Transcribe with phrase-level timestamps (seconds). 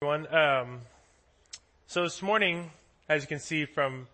[0.00, 0.32] everyone.
[0.32, 0.80] Um,
[1.88, 2.70] so this morning,
[3.08, 4.06] as you can see from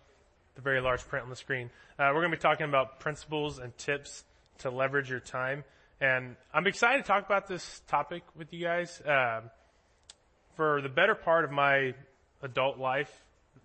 [0.55, 1.69] the very large print on the screen,
[1.99, 4.23] uh, we're going to be talking about principles and tips
[4.59, 5.63] to leverage your time.
[6.01, 8.99] And I'm excited to talk about this topic with you guys.
[9.05, 9.51] Um,
[10.55, 11.93] for the better part of my
[12.41, 13.11] adult life,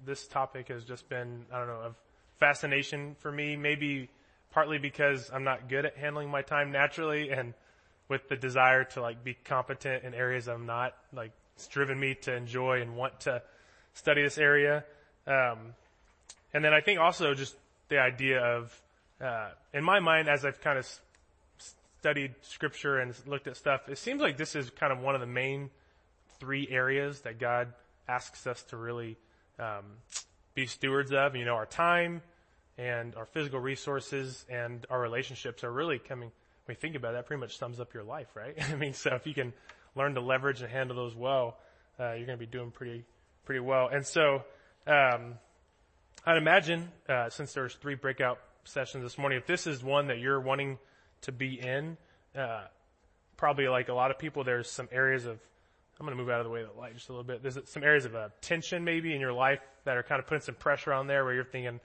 [0.05, 1.95] this topic has just been, I don't know, of
[2.39, 3.57] fascination for me.
[3.57, 4.11] Maybe
[4.53, 7.55] partly because I'm not good at handling my time naturally, and
[8.09, 12.15] with the desire to like be competent in areas I'm not, like it's driven me
[12.15, 13.43] to enjoy and want to
[13.93, 14.83] study this area.
[15.27, 15.75] Um,
[16.55, 17.55] and then I think also just
[17.89, 18.81] the idea of,
[19.21, 20.89] uh, in my mind, as I've kind of
[21.99, 25.21] studied scripture and looked at stuff, it seems like this is kind of one of
[25.21, 25.69] the main
[26.39, 27.75] three areas that God
[28.09, 29.19] asks us to really
[29.59, 29.85] um,
[30.55, 31.37] be stewards of.
[31.37, 32.23] You know, our time
[32.79, 36.33] and our physical resources and our relationships are really coming.
[36.65, 38.57] When you think about it, that, pretty much sums up your life, right?
[38.73, 39.53] I mean, so if you can
[39.97, 41.59] learn to leverage and handle those well,
[41.99, 43.05] uh, you're going to be doing pretty
[43.45, 43.89] pretty well.
[43.89, 44.45] And so,
[44.87, 45.35] um,
[46.25, 50.19] I'd imagine uh, since there's three breakout sessions this morning, if this is one that
[50.19, 50.79] you're wanting
[51.23, 51.97] to be in,
[52.37, 52.65] uh,
[53.37, 55.39] probably like a lot of people, there's some areas of
[55.99, 57.43] I'm going to move out of the way of the light just a little bit.
[57.43, 60.41] There's some areas of uh, tension maybe in your life that are kind of putting
[60.41, 61.79] some pressure on there where you're thinking,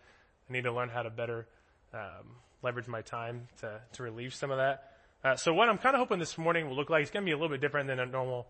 [0.50, 1.48] I need to learn how to better
[1.94, 4.95] um, leverage my time to to relieve some of that.
[5.26, 7.26] Uh, so what I'm kind of hoping this morning will look like, it's going to
[7.26, 8.46] be a little bit different than a normal,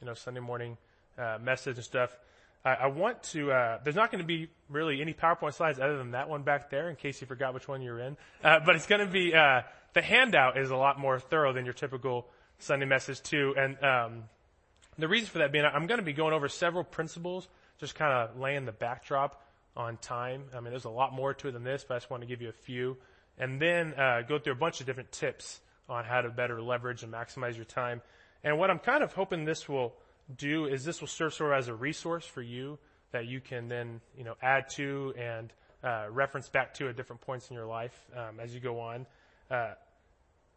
[0.00, 0.78] you know, Sunday morning
[1.18, 2.16] uh, message and stuff.
[2.64, 3.50] I, I want to.
[3.50, 6.70] Uh, there's not going to be really any PowerPoint slides other than that one back
[6.70, 8.16] there, in case you forgot which one you're in.
[8.44, 9.62] Uh, but it's going to be uh,
[9.94, 12.28] the handout is a lot more thorough than your typical
[12.60, 13.56] Sunday message too.
[13.58, 14.22] And um,
[14.96, 17.48] the reason for that being, I'm going to be going over several principles,
[17.80, 19.42] just kind of laying the backdrop
[19.76, 20.44] on time.
[20.54, 22.28] I mean, there's a lot more to it than this, but I just want to
[22.28, 22.96] give you a few,
[23.40, 25.60] and then uh, go through a bunch of different tips
[25.92, 28.00] on how to better leverage and maximize your time.
[28.42, 29.94] And what I'm kind of hoping this will
[30.36, 32.78] do is this will serve sort of as a resource for you
[33.12, 35.52] that you can then, you know, add to and
[35.84, 39.06] uh, reference back to at different points in your life um, as you go on.
[39.50, 39.72] Uh,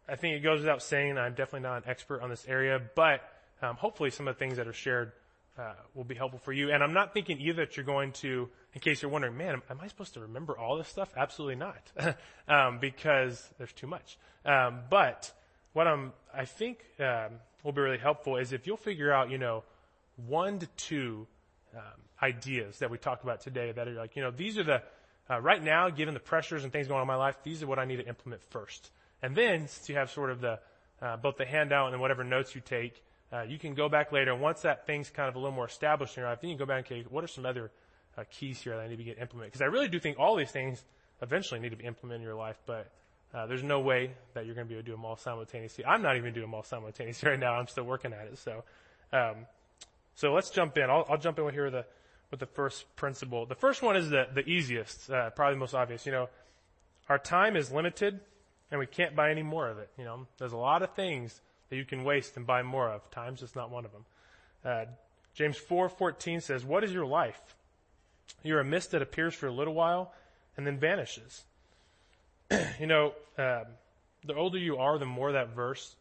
[0.07, 3.21] I think it goes without saying I'm definitely not an expert on this area, but
[3.61, 5.11] um, hopefully some of the things that are shared
[5.57, 6.71] uh, will be helpful for you.
[6.71, 9.79] And I'm not thinking either that you're going to, in case you're wondering, man, am
[9.81, 11.09] I supposed to remember all this stuff?
[11.15, 14.17] Absolutely not, um, because there's too much.
[14.45, 15.31] Um, but
[15.71, 19.37] what I'm, I think um, will be really helpful is if you'll figure out, you
[19.37, 19.63] know,
[20.27, 21.25] one to two
[21.73, 21.81] um,
[22.21, 24.83] ideas that we talked about today that are like, you know, these are the
[25.29, 27.67] uh, right now, given the pressures and things going on in my life, these are
[27.67, 28.91] what I need to implement first.
[29.23, 30.59] And then, since you have sort of the
[31.01, 33.01] uh, both the handout and whatever notes you take,
[33.33, 34.31] uh, you can go back later.
[34.31, 36.55] And once that thing's kind of a little more established in your life, then you
[36.55, 37.71] can go back and okay, what are some other
[38.17, 39.53] uh, keys here that I need to get implemented?
[39.53, 40.83] Because I really do think all these things
[41.21, 42.91] eventually need to be implemented in your life, but
[43.33, 45.85] uh, there's no way that you're going to be able to do them all simultaneously.
[45.85, 47.53] I'm not even doing them all simultaneously right now.
[47.53, 48.37] I'm still working at it.
[48.37, 48.63] So,
[49.11, 49.45] um,
[50.15, 50.89] so let's jump in.
[50.89, 51.85] I'll, I'll jump in with here with the
[52.31, 53.45] with the first principle.
[53.45, 56.05] The first one is the the easiest, uh, probably the most obvious.
[56.05, 56.29] You know,
[57.09, 58.19] our time is limited,
[58.71, 59.89] and we can't buy any more of it.
[59.97, 63.09] You know, there's a lot of things that you can waste and buy more of.
[63.11, 64.05] Time's just not one of them.
[64.63, 64.85] Uh,
[65.33, 67.55] James 4:14 says, "What is your life?
[68.43, 70.13] You're a mist that appears for a little while
[70.57, 71.43] and then vanishes."
[72.79, 73.65] you know, um,
[74.25, 75.95] the older you are, the more that verse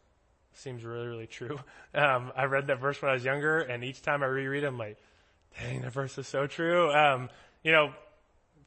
[0.53, 1.59] seems really, really true.
[1.95, 4.67] Um, I read that verse when I was younger, and each time I reread it,
[4.67, 4.97] I'm like,
[5.57, 6.91] dang, that verse is so true.
[6.91, 7.29] Um,
[7.63, 7.93] you know,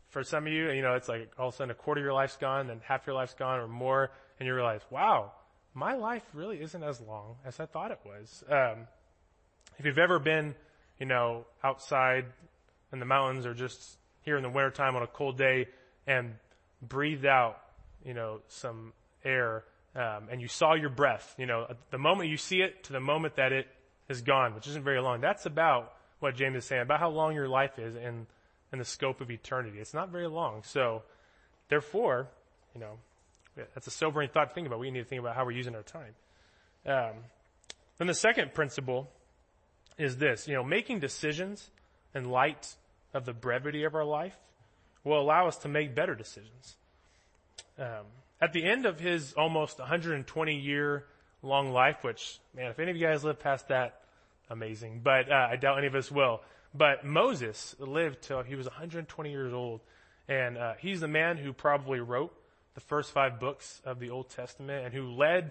[0.09, 2.05] for some of you, you know, it's like all of a sudden a quarter of
[2.07, 4.11] your life's gone, then half your life's gone or more,
[4.41, 5.33] and you realize, wow,
[5.75, 8.43] my life really isn't as long as I thought it was.
[8.49, 8.87] Um,
[9.79, 10.55] if you've ever been,
[10.99, 12.25] you know, outside
[12.93, 15.69] in the mountains or just here in the wintertime on a cold day
[16.07, 16.35] and
[16.83, 17.61] breathed out
[18.05, 18.93] you know, some
[19.25, 22.93] air, um, and you saw your breath, you know, the moment you see it to
[22.93, 23.67] the moment that it
[24.09, 25.21] is gone, which isn't very long.
[25.21, 28.27] That's about what James is saying, about how long your life is in,
[28.73, 29.79] in the scope of eternity.
[29.79, 30.63] It's not very long.
[30.65, 31.03] So,
[31.69, 32.29] therefore,
[32.75, 32.99] you know,
[33.75, 34.79] that's a sobering thought to think about.
[34.79, 36.15] We need to think about how we're using our time.
[36.87, 37.13] Um,
[37.99, 39.11] then the second principle
[39.99, 41.71] is this, you know, making decisions
[42.15, 42.77] in light
[43.19, 44.37] of the brevity of our life
[45.05, 46.77] will allow us to make better decisions.
[47.79, 48.07] Um,
[48.41, 51.05] at the end of his almost 120 year
[51.43, 54.03] long life, which, man, if any of you guys live past that,
[54.49, 55.01] amazing.
[55.03, 56.41] But uh, I doubt any of us will.
[56.73, 59.81] But Moses lived till he was 120 years old.
[60.29, 62.33] And uh, he's the man who probably wrote
[62.75, 65.51] the first five books of the Old Testament and who led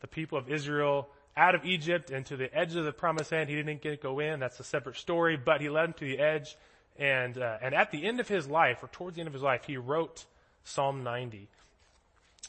[0.00, 3.48] the people of Israel out of Egypt and to the edge of the promised land.
[3.48, 4.40] He didn't get to go in.
[4.40, 6.56] That's a separate story, but he led them to the edge.
[6.98, 9.42] And, uh, and at the end of his life, or towards the end of his
[9.42, 10.24] life, he wrote
[10.64, 11.48] Psalm 90.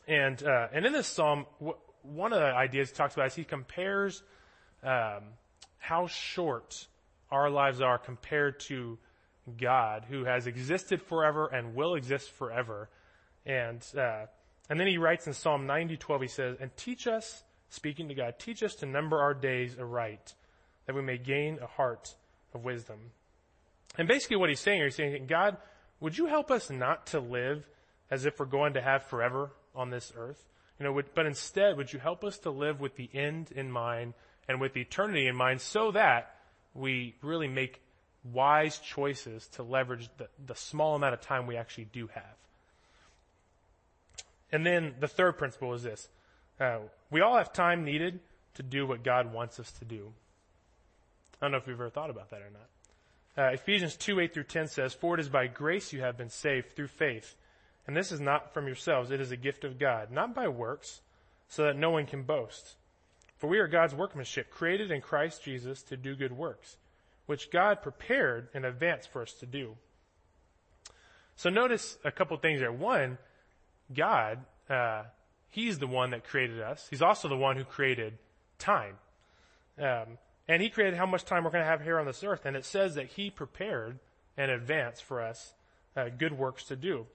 [0.07, 3.35] And, uh, and in this psalm, w- one of the ideas he talks about is
[3.35, 4.21] he compares
[4.83, 5.23] um,
[5.79, 6.87] how short
[7.31, 8.97] our lives are compared to
[9.57, 12.89] God, who has existed forever and will exist forever.
[13.45, 14.25] And, uh,
[14.69, 18.15] and then he writes in Psalm 90, 12, he says, and teach us, speaking to
[18.15, 20.33] God, teach us to number our days aright,
[20.85, 22.15] that we may gain a heart
[22.53, 22.99] of wisdom.
[23.97, 25.57] And basically what he's saying here, he's saying, God,
[25.99, 27.67] would you help us not to live
[28.11, 30.45] as if we're going to have forever on this earth?
[30.79, 34.13] You know, but instead, would you help us to live with the end in mind
[34.47, 36.35] and with eternity in mind so that
[36.73, 37.81] we really make
[38.33, 42.23] wise choices to leverage the, the small amount of time we actually do have.
[44.51, 46.09] And then the third principle is this.
[46.59, 46.79] Uh,
[47.11, 48.19] we all have time needed
[48.55, 50.11] to do what God wants us to do.
[51.41, 52.67] I don't know if you've ever thought about that or not.
[53.37, 56.29] Uh, Ephesians 2, 8 through 10 says, For it is by grace you have been
[56.29, 57.35] saved through faith.
[57.87, 61.01] And this is not from yourselves, it is a gift of God, not by works,
[61.47, 62.75] so that no one can boast.
[63.37, 66.77] For we are God's workmanship, created in Christ Jesus to do good works,
[67.25, 69.75] which God prepared in advance for us to do.
[71.35, 72.71] So notice a couple things there.
[72.71, 73.17] One,
[73.93, 74.39] God,
[74.69, 75.03] uh,
[75.49, 76.87] He's the one that created us.
[76.89, 78.17] He's also the one who created
[78.57, 78.95] time.
[79.77, 80.17] Um,
[80.47, 82.45] and He created how much time we're going to have here on this earth.
[82.45, 83.99] And it says that He prepared
[84.37, 85.53] in advance for us
[85.95, 87.05] uh, good works to do.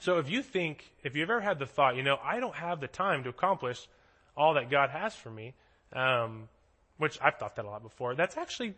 [0.00, 2.80] So if you think, if you've ever had the thought, you know, I don't have
[2.80, 3.88] the time to accomplish
[4.36, 5.54] all that God has for me,
[5.92, 6.48] um,
[6.98, 8.14] which I've thought that a lot before.
[8.14, 8.74] That's actually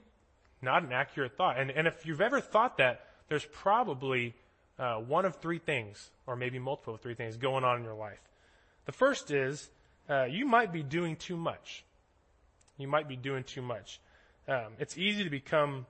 [0.62, 1.58] not an accurate thought.
[1.58, 4.34] And, and if you've ever thought that, there's probably
[4.78, 7.94] uh, one of three things, or maybe multiple of three things going on in your
[7.94, 8.20] life.
[8.84, 9.68] The first is
[10.08, 11.84] uh, you might be doing too much.
[12.78, 14.00] You might be doing too much.
[14.48, 15.86] Um, it's easy to become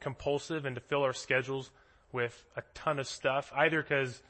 [0.00, 1.70] compulsive and to fill our schedules
[2.12, 4.22] with a ton of stuff, either because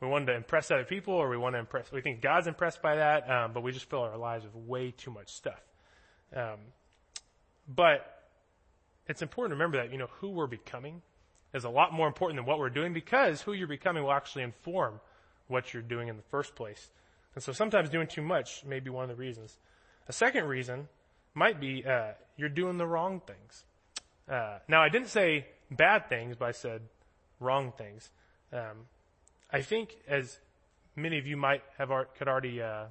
[0.00, 2.82] we want to impress other people or we want to impress, we think God's impressed
[2.82, 5.60] by that, um, but we just fill our lives with way too much stuff.
[6.34, 6.58] Um,
[7.68, 8.24] but
[9.08, 11.02] it's important to remember that, you know, who we're becoming
[11.54, 14.42] is a lot more important than what we're doing because who you're becoming will actually
[14.42, 15.00] inform
[15.48, 16.90] what you're doing in the first place.
[17.34, 19.58] And so sometimes doing too much may be one of the reasons.
[20.08, 20.88] A second reason
[21.34, 23.64] might be uh, you're doing the wrong things.
[24.28, 26.82] Uh, now, I didn't say bad things, but I said
[27.40, 28.10] wrong things.
[28.52, 28.86] Um,
[29.50, 30.38] I think as
[30.96, 32.84] many of you might have could already uh,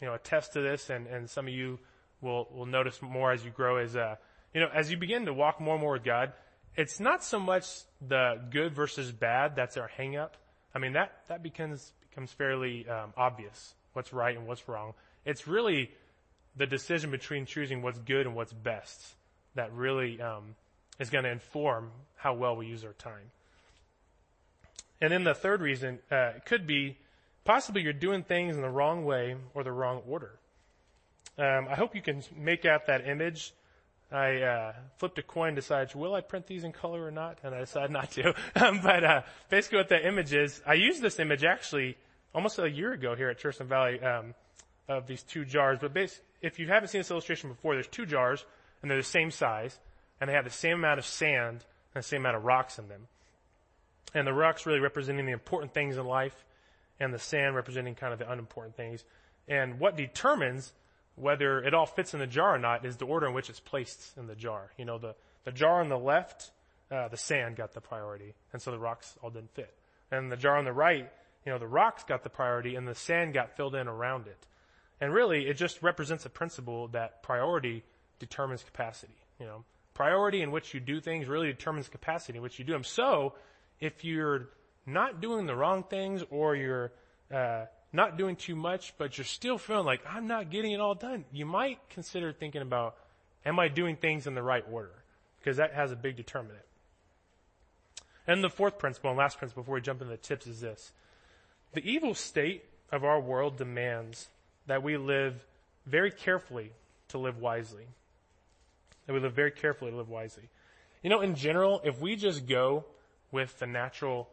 [0.00, 1.78] you know attest to this, and, and some of you
[2.20, 3.76] will will notice more as you grow.
[3.76, 4.16] As uh,
[4.54, 6.32] you know, as you begin to walk more and more with God,
[6.76, 7.66] it's not so much
[8.06, 10.36] the good versus bad that's our hang up.
[10.74, 14.94] I mean that that becomes becomes fairly um, obvious what's right and what's wrong.
[15.24, 15.90] It's really
[16.56, 19.14] the decision between choosing what's good and what's best
[19.54, 20.54] that really um,
[20.98, 23.30] is going to inform how well we use our time.
[25.00, 26.96] And then the third reason uh, could be
[27.44, 30.32] possibly you're doing things in the wrong way or the wrong order.
[31.38, 33.52] Um, I hope you can make out that image.
[34.10, 37.54] I uh, flipped a coin, decided will I print these in color or not, and
[37.54, 38.34] I decided not to.
[38.56, 41.96] um, but uh, basically, what that image is, I used this image actually
[42.34, 44.34] almost a year ago here at Cherson Valley um,
[44.88, 45.78] of these two jars.
[45.80, 45.92] But
[46.40, 48.44] if you haven't seen this illustration before, there's two jars,
[48.80, 49.78] and they're the same size,
[50.20, 51.64] and they have the same amount of sand
[51.94, 53.08] and the same amount of rocks in them.
[54.14, 56.44] And the rocks really representing the important things in life
[56.98, 59.04] and the sand representing kind of the unimportant things.
[59.46, 60.72] And what determines
[61.14, 63.60] whether it all fits in the jar or not is the order in which it's
[63.60, 64.72] placed in the jar.
[64.76, 65.14] You know, the,
[65.44, 66.50] the jar on the left,
[66.90, 69.74] uh, the sand got the priority, and so the rocks all didn't fit.
[70.10, 71.10] And the jar on the right,
[71.44, 74.38] you know, the rocks got the priority and the sand got filled in around it.
[75.00, 77.84] And really, it just represents a principle that priority
[78.18, 79.16] determines capacity.
[79.38, 79.64] You know,
[79.94, 82.84] priority in which you do things really determines capacity in which you do them.
[82.84, 83.34] So,
[83.80, 84.48] if you're
[84.86, 86.92] not doing the wrong things or you're
[87.32, 90.94] uh, not doing too much, but you're still feeling like I'm not getting it all
[90.94, 92.96] done, you might consider thinking about,
[93.46, 95.04] am I doing things in the right order?
[95.38, 96.64] Because that has a big determinant.
[98.26, 100.92] And the fourth principle and last principle before we jump into the tips is this.
[101.72, 104.28] The evil state of our world demands
[104.68, 105.34] that we live
[105.86, 106.70] very carefully
[107.08, 107.86] to live wisely.
[109.06, 110.48] That we live very carefully to live wisely.
[111.02, 112.84] You know, in general, if we just go
[113.32, 114.28] with the natural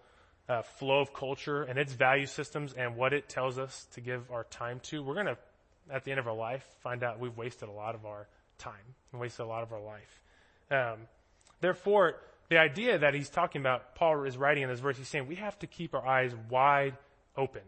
[0.47, 4.29] uh, flow of culture and its value systems and what it tells us to give
[4.31, 5.37] our time to, we're going to,
[5.91, 8.27] at the end of our life, find out we've wasted a lot of our
[8.57, 8.73] time
[9.11, 10.21] and wasted a lot of our life.
[10.69, 11.07] Um,
[11.61, 12.15] therefore,
[12.49, 15.35] the idea that he's talking about, Paul is writing in this verse, he's saying we
[15.35, 16.95] have to keep our eyes wide
[17.37, 17.61] open.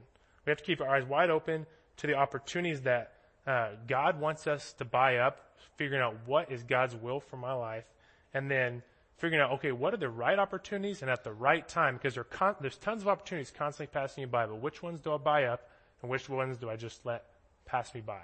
[0.45, 1.65] We have to keep our eyes wide open
[1.97, 3.13] to the opportunities that
[3.45, 5.39] uh, God wants us to buy up,
[5.77, 7.85] figuring out what is God's will for my life,
[8.33, 8.83] and then
[9.17, 11.95] figuring out, okay, what are the right opportunities and at the right time?
[11.95, 15.13] Because there con- there's tons of opportunities constantly passing you by, but which ones do
[15.13, 15.69] I buy up
[16.01, 17.23] and which ones do I just let
[17.65, 18.21] pass me by?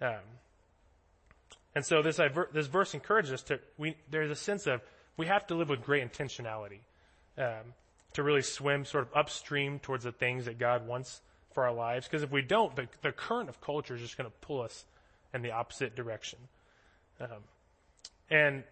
[0.00, 0.22] Um,
[1.74, 2.20] And so this,
[2.52, 4.80] this verse encourages us to, we, there's a sense of
[5.16, 6.80] we have to live with great intentionality
[7.36, 7.74] um,
[8.12, 11.20] to really swim sort of upstream towards the things that God wants
[11.54, 12.06] for our lives.
[12.06, 14.84] Because if we don't, the, the current of culture is just going to pull us
[15.32, 16.38] in the opposite direction.
[17.20, 17.28] Um,
[18.30, 18.64] and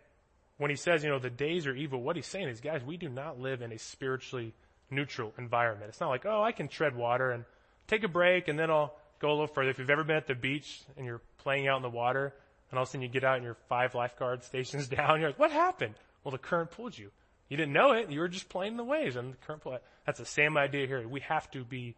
[0.59, 2.97] when he says, you know, the days are evil, what he's saying is, guys, we
[2.97, 4.53] do not live in a spiritually
[4.91, 5.89] neutral environment.
[5.89, 7.45] It's not like, oh, I can tread water and
[7.89, 9.71] take a break and then I'll go a little further.
[9.71, 12.35] If you've ever been at the beach and you're playing out in the water
[12.71, 15.31] and all of a sudden you get out and you're five lifeguard stations down, you're
[15.31, 15.95] like, what happened?
[16.23, 17.11] Well, the current pulled you.
[17.49, 18.11] You didn't know it.
[18.11, 19.79] You were just playing the waves and the current pulled.
[20.07, 21.07] That's the same idea here.
[21.07, 21.95] We have to be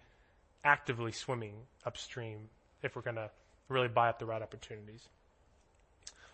[0.64, 1.54] actively swimming
[1.84, 2.48] upstream
[2.82, 3.30] if we're going to
[3.68, 5.08] really buy up the right opportunities.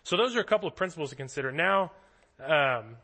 [0.03, 1.51] So those are a couple of principles to consider.
[1.51, 1.91] Now,
[2.43, 2.97] um,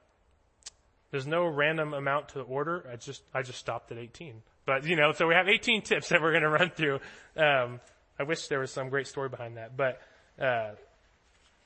[1.12, 2.86] there's no random amount to the order.
[2.92, 4.42] I just I just stopped at 18.
[4.66, 7.00] But you know, so we have 18 tips that we're going to run through.
[7.36, 7.80] Um,
[8.20, 10.02] I wish there was some great story behind that, but
[10.42, 10.72] uh,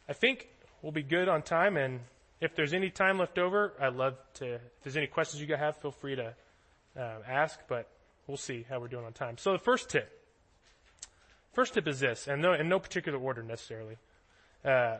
[0.07, 0.49] I think
[0.81, 1.77] we'll be good on time.
[1.77, 2.01] And
[2.41, 4.55] if there's any time left over, I'd love to.
[4.55, 6.33] If there's any questions you guys have, feel free to
[6.97, 7.59] uh, ask.
[7.67, 7.87] But
[8.27, 9.37] we'll see how we're doing on time.
[9.37, 10.17] So the first tip.
[11.53, 13.97] First tip is this, and no, in no particular order necessarily.
[14.63, 14.97] Uh,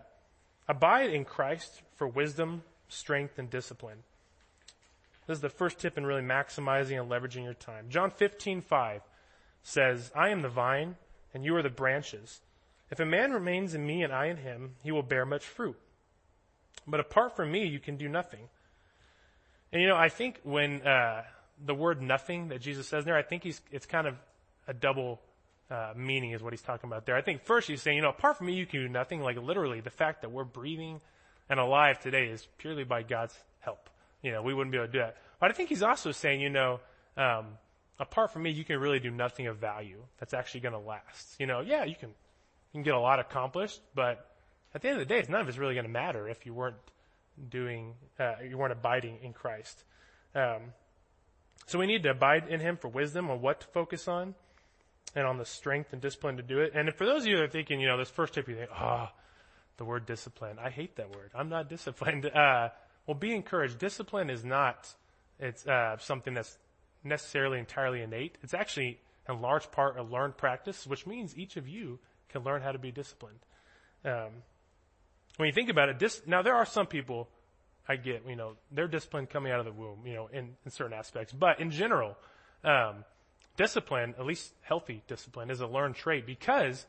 [0.67, 3.99] abide in Christ for wisdom, strength, and discipline.
[5.27, 7.85] This is the first tip in really maximizing and leveraging your time.
[7.89, 9.01] John 15, 5
[9.63, 10.97] says, I am the vine,
[11.33, 12.41] and you are the branches.
[12.89, 15.77] If a man remains in me and I in him, he will bear much fruit.
[16.85, 18.49] But apart from me, you can do nothing.
[19.71, 21.23] And you know, I think when uh,
[21.63, 24.15] the word nothing that Jesus says there, I think he's it's kind of
[24.67, 25.19] a double
[25.69, 27.15] uh, meaning is what he's talking about there.
[27.15, 29.21] I think first he's saying, you know, apart from me, you can do nothing.
[29.21, 30.99] Like literally, the fact that we're breathing
[31.49, 33.89] and alive today is purely by God's help.
[34.21, 35.17] You know, we wouldn't be able to do that.
[35.39, 36.79] But I think he's also saying, you know,
[37.17, 37.47] um,
[37.99, 41.35] apart from me, you can really do nothing of value that's actually going to last.
[41.39, 44.29] You know, yeah, you can, you can get a lot accomplished, but
[44.73, 46.53] at the end of the day, none of it's really going to matter if you
[46.53, 46.75] weren't
[47.49, 49.83] doing, uh, you weren't abiding in Christ.
[50.35, 50.73] Um,
[51.71, 54.35] so we need to abide in Him for wisdom on what to focus on
[55.15, 56.73] and on the strength and discipline to do it.
[56.75, 58.69] And for those of you that are thinking, you know, this first tip, you think,
[58.73, 59.19] ah, oh,
[59.77, 60.57] the word discipline.
[60.63, 61.31] I hate that word.
[61.33, 62.25] I'm not disciplined.
[62.25, 62.69] Uh,
[63.07, 63.79] well, be encouraged.
[63.79, 64.93] Discipline is not
[65.39, 66.57] it's uh, something that's
[67.03, 68.37] necessarily entirely innate.
[68.43, 71.99] It's actually in large part a learned practice, which means each of you
[72.29, 73.39] can learn how to be disciplined.
[74.05, 74.43] Um,
[75.37, 77.27] when you think about it, dis- now there are some people
[77.87, 80.71] I get, you know, they're disciplined coming out of the womb, you know, in, in
[80.71, 81.33] certain aspects.
[81.33, 82.15] But in general,
[82.63, 83.03] um,
[83.57, 86.85] discipline, at least healthy discipline, is a learned trait because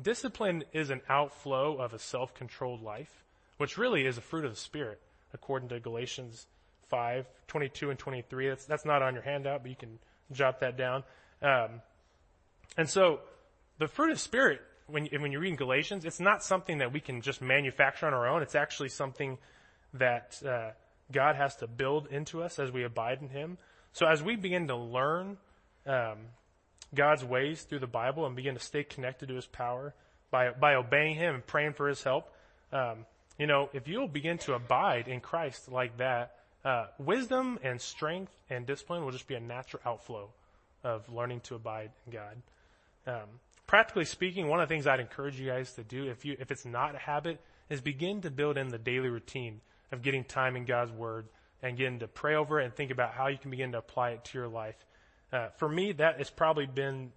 [0.00, 3.24] discipline is an outflow of a self-controlled life,
[3.56, 5.00] which really is a fruit of the Spirit
[5.34, 6.46] according to Galatians
[6.88, 8.48] 5, 22 and 23.
[8.48, 9.98] That's, that's not on your handout, but you can
[10.32, 11.04] jot that down.
[11.42, 11.82] Um,
[12.76, 13.20] and so
[13.78, 17.00] the fruit of spirit, when, when you read in Galatians, it's not something that we
[17.00, 18.42] can just manufacture on our own.
[18.42, 19.38] It's actually something
[19.94, 20.70] that uh,
[21.12, 23.58] God has to build into us as we abide in Him.
[23.92, 25.38] So as we begin to learn
[25.86, 26.18] um,
[26.94, 29.94] God's ways through the Bible and begin to stay connected to His power
[30.30, 32.32] by by obeying Him and praying for His help,
[32.72, 33.06] um,
[33.38, 38.32] you know, if you'll begin to abide in Christ like that, uh, wisdom and strength
[38.50, 40.28] and discipline will just be a natural outflow
[40.84, 42.42] of learning to abide in God.
[43.06, 43.28] Um,
[43.66, 46.50] practically speaking, one of the things I'd encourage you guys to do, if you if
[46.50, 47.40] it's not a habit,
[47.70, 49.60] is begin to build in the daily routine
[49.92, 51.26] of getting time in God's Word
[51.62, 54.10] and getting to pray over it and think about how you can begin to apply
[54.10, 54.76] it to your life.
[55.32, 57.12] Uh, for me, that has probably been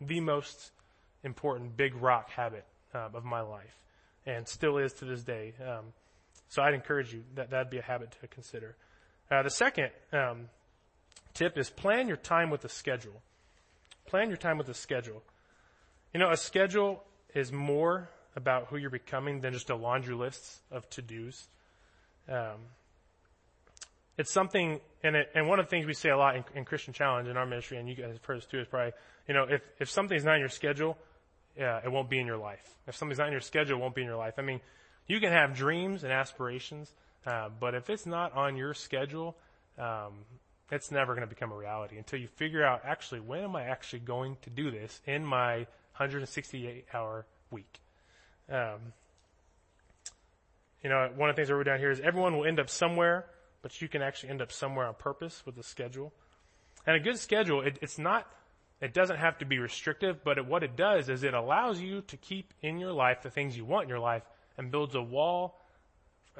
[0.00, 0.72] the most
[1.22, 3.76] important big rock habit um, of my life
[4.26, 5.54] and still is to this day.
[5.60, 5.92] Um,
[6.48, 8.76] so I'd encourage you that that'd be a habit to consider.
[9.30, 10.48] Uh, the second um,
[11.34, 13.22] tip is plan your time with a schedule.
[14.06, 15.22] Plan your time with a schedule.
[16.12, 17.02] You know, a schedule
[17.34, 21.48] is more about who you're becoming than just a laundry list of to-dos.
[22.28, 22.58] Um,
[24.18, 26.64] it's something, and, it, and one of the things we say a lot in, in,
[26.64, 28.92] Christian Challenge in our ministry, and you guys have heard this too, is probably,
[29.28, 30.96] you know, if, if something's not in your schedule,
[31.56, 32.76] yeah, it won't be in your life.
[32.86, 34.34] If something's not in your schedule, it won't be in your life.
[34.38, 34.60] I mean,
[35.06, 36.92] you can have dreams and aspirations,
[37.26, 39.36] uh, but if it's not on your schedule,
[39.78, 40.24] um,
[40.70, 43.64] it's never going to become a reality until you figure out actually when am I
[43.64, 45.58] actually going to do this in my
[45.96, 47.80] 168 hour week.
[48.50, 48.92] Um,
[50.86, 52.70] you know, one of the things I wrote down here is everyone will end up
[52.70, 53.26] somewhere,
[53.60, 56.12] but you can actually end up somewhere on purpose with a schedule.
[56.86, 58.24] And a good schedule, it, it's not,
[58.80, 62.02] it doesn't have to be restrictive, but it, what it does is it allows you
[62.02, 64.22] to keep in your life the things you want in your life
[64.56, 65.58] and builds a wall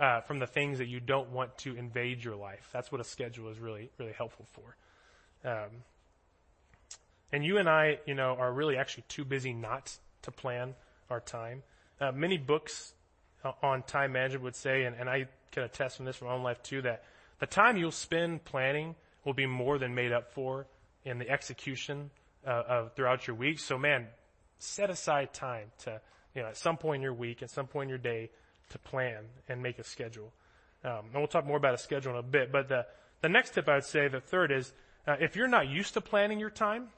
[0.00, 2.68] uh, from the things that you don't want to invade your life.
[2.72, 4.76] That's what a schedule is really, really helpful for.
[5.50, 5.70] Um,
[7.32, 10.76] and you and I, you know, are really actually too busy not to plan
[11.10, 11.64] our time.
[12.00, 12.92] Uh, many books
[13.62, 16.42] on time management would say, and, and I can attest from this from my own
[16.42, 17.04] life too, that
[17.38, 20.66] the time you'll spend planning will be more than made up for
[21.04, 22.10] in the execution
[22.46, 23.58] uh, of throughout your week.
[23.58, 24.06] So man,
[24.58, 26.00] set aside time to,
[26.34, 28.30] you know, at some point in your week, at some point in your day,
[28.70, 30.32] to plan and make a schedule.
[30.84, 32.52] Um, and we'll talk more about a schedule in a bit.
[32.52, 32.86] But the
[33.22, 34.72] the next tip I would say, the third is,
[35.06, 36.88] uh, if you're not used to planning your time,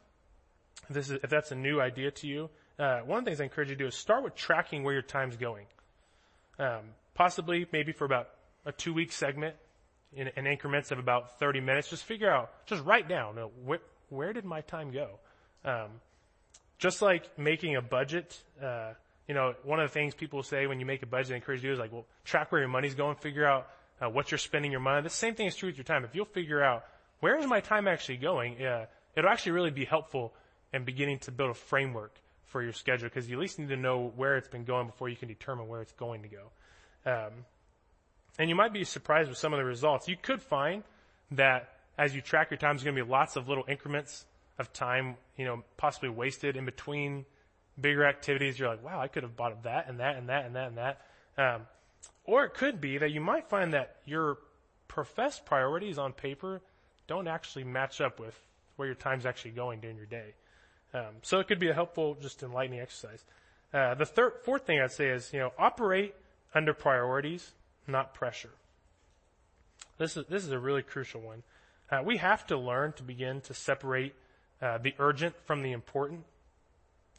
[0.91, 2.51] this is if that's a new idea to you.
[2.79, 4.93] Uh, one of the things I encourage you to do is start with tracking where
[4.93, 5.67] your time's going.
[6.59, 6.81] Um,
[7.15, 8.29] possibly, maybe for about
[8.65, 9.55] a two week segment,
[10.15, 11.89] in, in, increments of about 30 minutes.
[11.91, 15.19] Just figure out, just write down, you know, where, where did my time go?
[15.65, 15.89] Um,
[16.79, 18.93] just like making a budget, uh,
[19.27, 21.63] you know, one of the things people say when you make a budget, I encourage
[21.63, 23.69] you is like, well, track where your money's going, figure out
[24.01, 25.03] uh, what you're spending your money.
[25.03, 26.05] The same thing is true with your time.
[26.05, 26.85] If you'll figure out
[27.21, 28.87] where is my time actually going, uh,
[29.17, 30.33] it'll actually really be helpful
[30.73, 32.15] in beginning to build a framework
[32.49, 35.09] for your schedule because you at least need to know where it's been going before
[35.09, 36.43] you can determine where it's going to go.
[37.07, 37.33] Um,
[38.39, 40.09] and you might be surprised with some of the results.
[40.09, 40.83] You could find
[41.33, 44.25] that as you track your time, there's going to be lots of little increments
[44.59, 47.25] of time, you know, possibly wasted in between
[47.81, 48.59] bigger activities.
[48.59, 50.79] You're like, wow, I could have bought that and that and that and that and
[50.79, 51.01] that.
[51.37, 51.63] Um,
[52.25, 54.39] or it could be that you might find that your
[54.87, 56.61] professed priorities on paper
[57.07, 58.39] don't actually match up with
[58.77, 60.35] where your time's actually going during your day.
[60.95, 63.25] Um, so it could be a helpful, just enlightening exercise.
[63.73, 66.15] Uh, the third, fourth thing I'd say is, you know, operate
[66.55, 67.53] under priorities
[67.89, 68.51] not pressure.
[69.99, 71.43] This is, this is a really crucial one.
[71.91, 74.15] Uh, we have to learn to begin to separate
[74.61, 76.25] uh, the urgent from the important.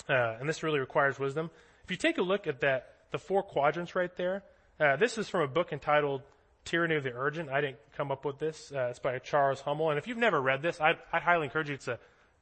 [0.07, 1.49] Uh, and this really requires wisdom.
[1.83, 4.43] If you take a look at that, the four quadrants right there,
[4.79, 6.21] uh, this is from a book entitled
[6.63, 7.49] Tyranny of the Urgent.
[7.49, 8.71] I didn't come up with this.
[8.73, 9.89] Uh, it's by Charles Hummel.
[9.89, 11.75] And if you've never read this, I, I highly encourage you.
[11.75, 11.99] It's a,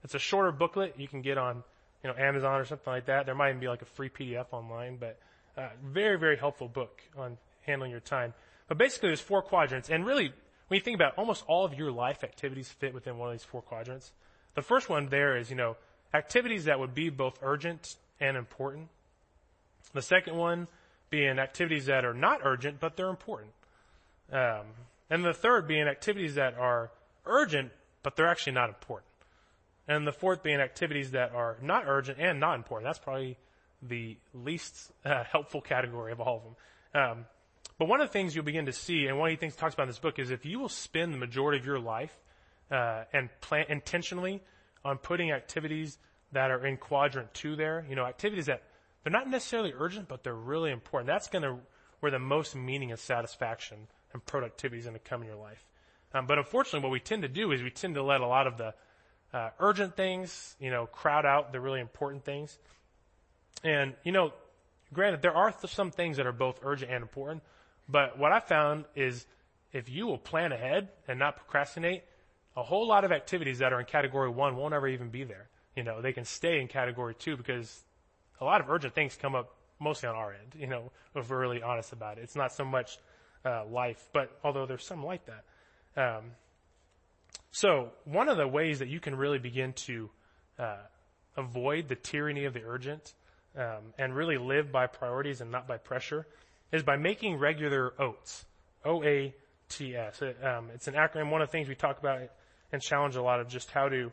[0.07, 1.61] it's a shorter booklet you can get on,
[2.01, 3.25] you know, Amazon or something like that.
[3.25, 5.19] There might even be like a free PDF online, but
[5.57, 8.33] uh, very, very helpful book on handling your time.
[8.69, 10.31] But basically there's four quadrants and really
[10.69, 13.33] when you think about it, almost all of your life activities fit within one of
[13.33, 14.13] these four quadrants.
[14.55, 15.75] The first one there is, you know,
[16.13, 18.87] activities that would be both urgent and important.
[19.93, 20.69] The second one
[21.09, 23.51] being activities that are not urgent, but they're important.
[24.31, 24.67] Um,
[25.09, 26.91] and the third being activities that are
[27.25, 29.06] urgent, but they're actually not important.
[29.87, 32.87] And the fourth being activities that are not urgent and not important.
[32.87, 33.37] That's probably
[33.81, 37.01] the least uh, helpful category of all of them.
[37.01, 37.25] Um,
[37.77, 39.59] but one of the things you'll begin to see, and one of the things he
[39.59, 42.17] talks about in this book, is if you will spend the majority of your life
[42.71, 44.41] uh, and plan intentionally
[44.83, 45.97] on putting activities
[46.31, 48.63] that are in quadrant two there, you know, activities that
[49.03, 51.07] they're not necessarily urgent, but they're really important.
[51.07, 51.57] That's going to
[51.99, 55.65] where the most meaning and satisfaction and productivity is going to come in your life.
[56.13, 58.47] Um, but unfortunately, what we tend to do is we tend to let a lot
[58.47, 58.73] of the
[59.37, 62.57] uh, urgent things, you know, crowd out the really important things.
[63.63, 64.33] And you know,
[64.91, 67.43] granted, there are th- some things that are both urgent and important,
[67.87, 69.27] but what I found is
[69.73, 72.03] if you will plan ahead and not procrastinate,
[72.55, 75.49] a whole lot of activities that are in category one won't ever even be there.
[75.75, 77.83] You know, they can stay in category two because
[78.41, 81.39] a lot of urgent things come up mostly on our end, you know, if we're
[81.39, 82.23] really honest about it.
[82.23, 82.97] It's not so much
[83.45, 85.43] uh, life, but although there's some like that.
[85.95, 86.31] Um,
[87.51, 90.09] so one of the ways that you can really begin to
[90.59, 90.77] uh,
[91.35, 93.13] avoid the tyranny of the urgent
[93.57, 96.27] um, and really live by priorities and not by pressure
[96.71, 98.45] is by making regular oats.
[98.85, 100.21] O-A-T-S.
[100.21, 101.31] It, um, it's an acronym.
[101.31, 102.21] One of the things we talk about
[102.71, 104.11] and challenge a lot of just how to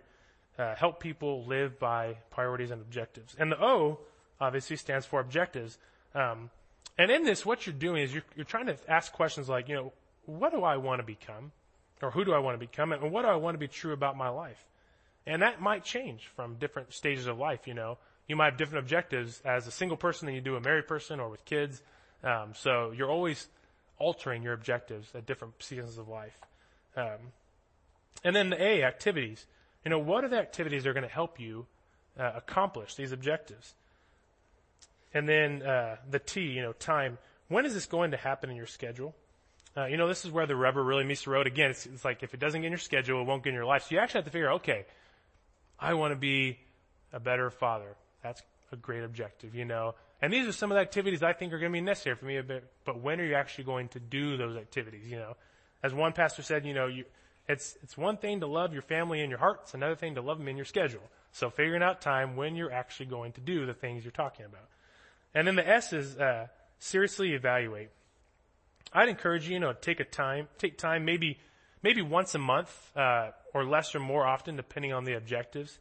[0.58, 3.34] uh, help people live by priorities and objectives.
[3.38, 4.00] And the O
[4.40, 5.78] obviously stands for objectives.
[6.14, 6.50] Um,
[6.96, 9.74] and in this, what you're doing is you're, you're trying to ask questions like, you
[9.74, 9.92] know,
[10.26, 11.52] what do I want to become?
[12.04, 12.92] Or who do I want to become?
[12.92, 14.62] And what do I want to be true about my life?
[15.26, 17.96] And that might change from different stages of life, you know.
[18.28, 21.18] You might have different objectives as a single person than you do a married person
[21.18, 21.82] or with kids.
[22.22, 23.48] Um, so you're always
[23.98, 26.36] altering your objectives at different seasons of life.
[26.94, 27.32] Um,
[28.22, 29.46] and then the A, activities.
[29.82, 31.66] You know, what are the activities that are going to help you
[32.18, 33.74] uh, accomplish these objectives?
[35.14, 37.16] And then uh, the T, you know, time.
[37.48, 39.14] When is this going to happen in your schedule?
[39.76, 41.46] Uh, you know, this is where the rubber really meets the road.
[41.46, 43.54] Again, it's, it's like if it doesn't get in your schedule, it won't get in
[43.56, 43.84] your life.
[43.84, 44.86] So you actually have to figure, out, okay,
[45.80, 46.58] I want to be
[47.12, 47.96] a better father.
[48.22, 49.94] That's a great objective, you know.
[50.22, 52.24] And these are some of the activities I think are going to be necessary for
[52.24, 55.36] me a bit, but when are you actually going to do those activities, you know?
[55.82, 57.04] As one pastor said, you know, you,
[57.48, 59.60] it's, it's one thing to love your family in your heart.
[59.64, 61.02] It's another thing to love them in your schedule.
[61.32, 64.68] So figuring out time when you're actually going to do the things you're talking about.
[65.34, 66.46] And then the S is, uh,
[66.78, 67.90] seriously evaluate.
[68.92, 71.38] I'd encourage you, you know, take a time, take time, maybe,
[71.82, 75.78] maybe once a month, uh, or less or more often, depending on the objectives,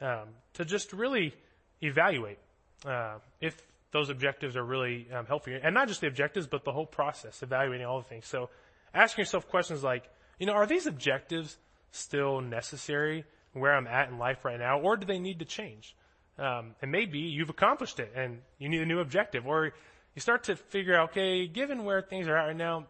[0.00, 1.34] um, to just really
[1.82, 2.38] evaluate.
[2.84, 3.60] Uh, if
[3.92, 5.58] those objectives are really um, helpful.
[5.62, 8.26] And not just the objectives, but the whole process, evaluating all the things.
[8.26, 8.50] So
[8.92, 10.04] asking yourself questions like,
[10.38, 11.56] you know, are these objectives
[11.92, 15.96] still necessary where I'm at in life right now, or do they need to change?
[16.38, 19.72] Um, and maybe you've accomplished it and you need a new objective, or
[20.16, 22.86] you start to figure out, okay, given where things are at right now,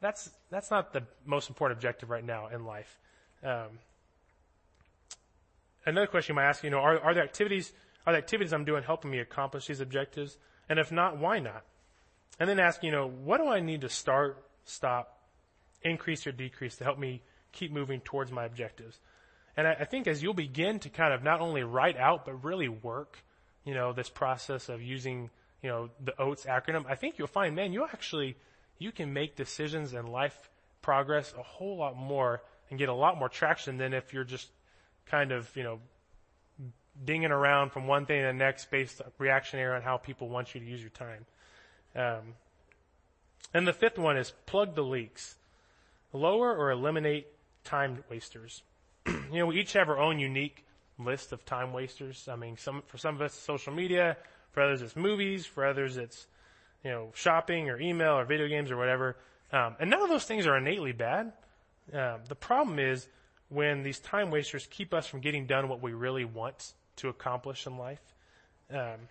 [0.00, 2.98] that's that's not the most important objective right now in life.
[3.42, 3.78] Um,
[5.86, 7.72] another question you might ask, you know, are, are the activities
[8.06, 10.36] are the activities I'm doing helping me accomplish these objectives?
[10.68, 11.64] And if not, why not?
[12.38, 15.18] And then ask, you know, what do I need to start, stop,
[15.82, 18.98] increase or decrease to help me keep moving towards my objectives?
[19.56, 22.42] And I, I think as you'll begin to kind of not only write out, but
[22.44, 23.22] really work,
[23.64, 25.30] you know, this process of using,
[25.62, 28.36] you know, the OATS acronym, I think you'll find, man, you actually,
[28.78, 30.50] you can make decisions and life
[30.82, 34.48] progress a whole lot more and get a lot more traction than if you're just
[35.06, 35.78] kind of, you know,
[37.04, 40.60] dinging around from one thing to the next based reactionary on how people want you
[40.60, 41.24] to use your time.
[41.94, 42.34] Um,
[43.54, 45.36] and the fifth one is plug the leaks.
[46.12, 47.26] Lower or eliminate
[47.64, 48.62] time wasters.
[49.06, 50.64] you know, we each have our own unique
[50.98, 52.28] list of time wasters.
[52.30, 54.16] I mean, some, for some of us, social media.
[54.52, 55.46] For others, it's movies.
[55.46, 56.26] For others, it's,
[56.84, 59.16] you know, shopping or email or video games or whatever.
[59.52, 61.32] Um, and none of those things are innately bad.
[61.92, 63.08] Um, the problem is
[63.48, 67.66] when these time wasters keep us from getting done what we really want to accomplish
[67.66, 68.00] in life.
[68.72, 69.08] Um,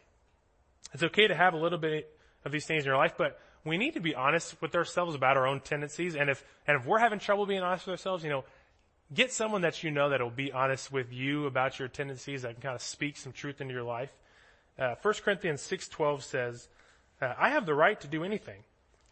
[0.94, 2.10] it's okay to have a little bit
[2.44, 5.38] of these things in your life, but we need to be honest with ourselves about
[5.38, 6.16] our own tendencies.
[6.16, 8.44] And if, and if we're having trouble being honest with ourselves, you know,
[9.14, 12.54] get someone that you know that will be honest with you about your tendencies that
[12.54, 14.12] can kind of speak some truth into your life.
[14.82, 16.68] Uh, 1 Corinthians 6.12 says,
[17.22, 18.64] uh, I have the right to do anything,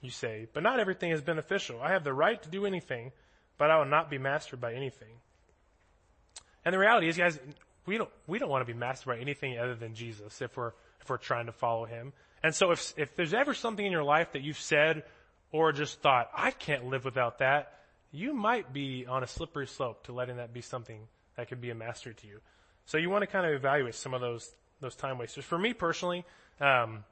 [0.01, 1.79] you say, but not everything is beneficial.
[1.79, 3.11] I have the right to do anything,
[3.59, 5.13] but I will not be mastered by anything.
[6.65, 7.37] And the reality is, guys,
[7.85, 10.71] we don't, we don't want to be mastered by anything other than Jesus if we're,
[11.01, 12.13] if we're trying to follow Him.
[12.41, 15.03] And so if, if there's ever something in your life that you've said
[15.51, 17.73] or just thought, I can't live without that,
[18.11, 21.01] you might be on a slippery slope to letting that be something
[21.35, 22.39] that could be a master to you.
[22.85, 24.51] So you want to kind of evaluate some of those,
[24.81, 25.45] those time wasters.
[25.45, 26.25] For me personally,
[26.59, 27.03] um,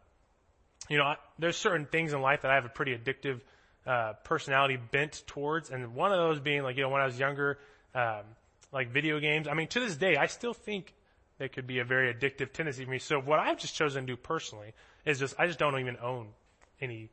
[0.89, 3.41] you know, I, there's certain things in life that I have a pretty addictive,
[3.85, 5.69] uh, personality bent towards.
[5.69, 7.57] And one of those being like, you know, when I was younger,
[7.93, 8.23] um,
[8.71, 9.47] like video games.
[9.47, 10.93] I mean, to this day, I still think
[11.37, 12.99] they could be a very addictive tendency for me.
[12.99, 14.73] So what I've just chosen to do personally
[15.05, 16.27] is just, I just don't even own
[16.81, 17.09] any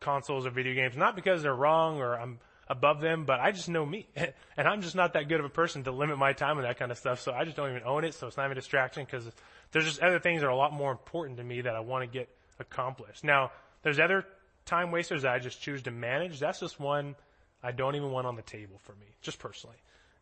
[0.00, 0.96] consoles or video games.
[0.96, 4.08] Not because they're wrong or I'm above them, but I just know me.
[4.16, 6.78] and I'm just not that good of a person to limit my time and that
[6.78, 7.20] kind of stuff.
[7.20, 8.14] So I just don't even own it.
[8.14, 9.30] So it's not even a distraction because
[9.72, 12.02] there's just other things that are a lot more important to me that I want
[12.02, 13.24] to get accomplished.
[13.24, 13.52] Now,
[13.82, 14.24] there's other
[14.64, 16.40] time wasters that I just choose to manage.
[16.40, 17.14] That's just one
[17.62, 19.76] I don't even want on the table for me, just personally.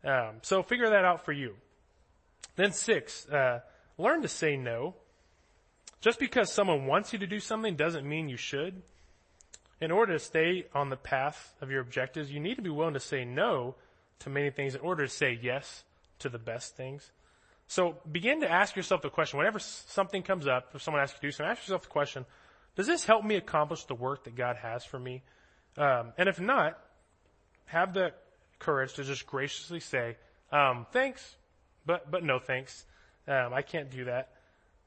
[0.04, 1.56] Um, so figure that out for you.
[2.56, 3.60] Then six, uh,
[3.98, 4.94] learn to say no.
[6.00, 8.82] Just because someone wants you to do something doesn't mean you should.
[9.80, 12.94] In order to stay on the path of your objectives, you need to be willing
[12.94, 13.74] to say no
[14.20, 15.84] to many things in order to say yes
[16.18, 17.10] to the best things.
[17.66, 21.20] So begin to ask yourself the question, whenever something comes up, if someone asks you
[21.20, 22.26] to do something, ask yourself the question,
[22.76, 25.22] does this help me accomplish the work that God has for me?
[25.76, 26.78] Um, and if not,
[27.66, 28.12] have the
[28.58, 30.16] courage to just graciously say,
[30.52, 31.36] um, thanks,
[31.86, 32.84] but, but no thanks.
[33.26, 34.30] Um, I can't do that.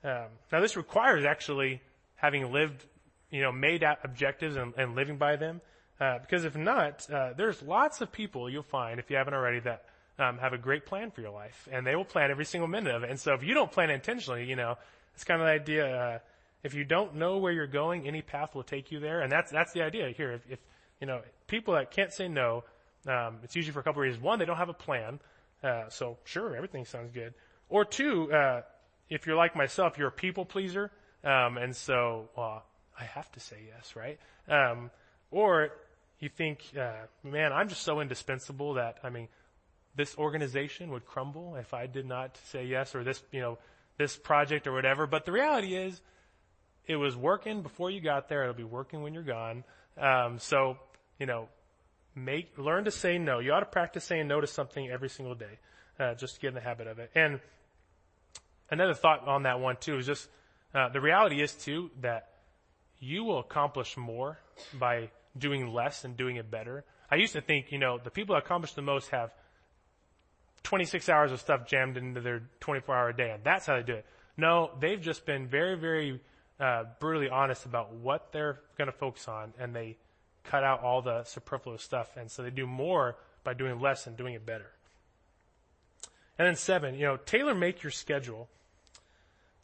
[0.03, 1.81] Um, now this requires actually
[2.15, 2.85] having lived,
[3.31, 5.61] you know, made out objectives and, and living by them.
[5.99, 9.59] Uh, because if not, uh, there's lots of people you'll find, if you haven't already,
[9.61, 9.85] that
[10.19, 12.93] um, have a great plan for your life, and they will plan every single minute
[12.93, 13.10] of it.
[13.10, 14.77] And so, if you don't plan intentionally, you know,
[15.13, 15.95] it's kind of the idea.
[15.95, 16.19] Uh,
[16.63, 19.51] if you don't know where you're going, any path will take you there, and that's
[19.51, 20.34] that's the idea here.
[20.34, 20.60] If, if
[20.99, 22.63] you know, people that can't say no,
[23.08, 24.23] um, it's usually for a couple of reasons.
[24.23, 25.19] One, they don't have a plan.
[25.63, 27.34] Uh, so sure, everything sounds good.
[27.69, 28.62] Or two, uh,
[29.10, 30.91] if you're like myself, you're a people pleaser,
[31.23, 32.63] um, and so well,
[32.99, 34.19] I have to say yes, right?
[34.47, 34.91] Um,
[35.32, 35.71] or
[36.19, 39.27] you think, uh, man, I'm just so indispensable that I mean,
[39.97, 43.57] this organization would crumble if I did not say yes, or this, you know,
[43.97, 45.07] this project or whatever.
[45.07, 45.99] But the reality is,
[46.86, 48.43] it was working before you got there.
[48.43, 49.65] It'll be working when you're gone.
[49.97, 50.77] Um, so,
[51.19, 51.49] you know,
[52.15, 53.39] make, learn to say no.
[53.39, 55.60] You ought to practice saying no to something every single day,
[55.99, 57.12] uh, just to get in the habit of it.
[57.13, 57.41] And
[58.69, 60.29] another thought on that one too is just,
[60.73, 62.29] uh, the reality is too that
[62.99, 64.38] you will accomplish more
[64.79, 66.86] by doing less and doing it better.
[67.10, 69.33] I used to think, you know, the people that accomplish the most have
[70.67, 73.93] 26 hours of stuff jammed into their 24 hour day and that's how they do
[73.93, 74.06] it.
[74.36, 76.19] No, they've just been very, very,
[76.60, 79.95] uh, brutally honest about what they're going to focus on and they
[80.43, 82.17] cut out all the superfluous stuff.
[82.17, 84.69] And so they do more by doing less and doing it better.
[86.38, 88.49] And then seven, you know, tailor make your schedule.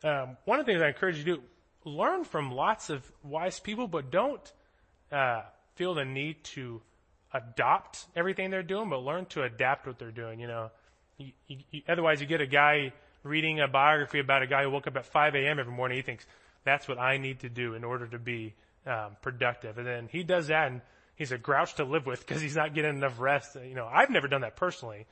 [0.06, 1.44] Um, one of the things I encourage you to do,
[1.84, 4.54] learn from lots of wise people, but don't
[5.12, 5.42] uh,
[5.76, 6.82] feel the need to
[7.34, 10.40] adopt everything they're doing, but learn to adapt what they're doing.
[10.40, 10.72] You know,
[11.18, 14.88] you, you, otherwise you get a guy reading a biography about a guy who woke
[14.88, 15.60] up at 5 a.m.
[15.60, 15.98] every morning.
[15.98, 16.26] He thinks
[16.64, 18.54] that's what I need to do in order to be
[18.86, 20.82] um, productive, and then he does that, and
[21.16, 23.56] he's a grouch to live with because he's not getting enough rest.
[23.56, 25.06] You know, I've never done that personally.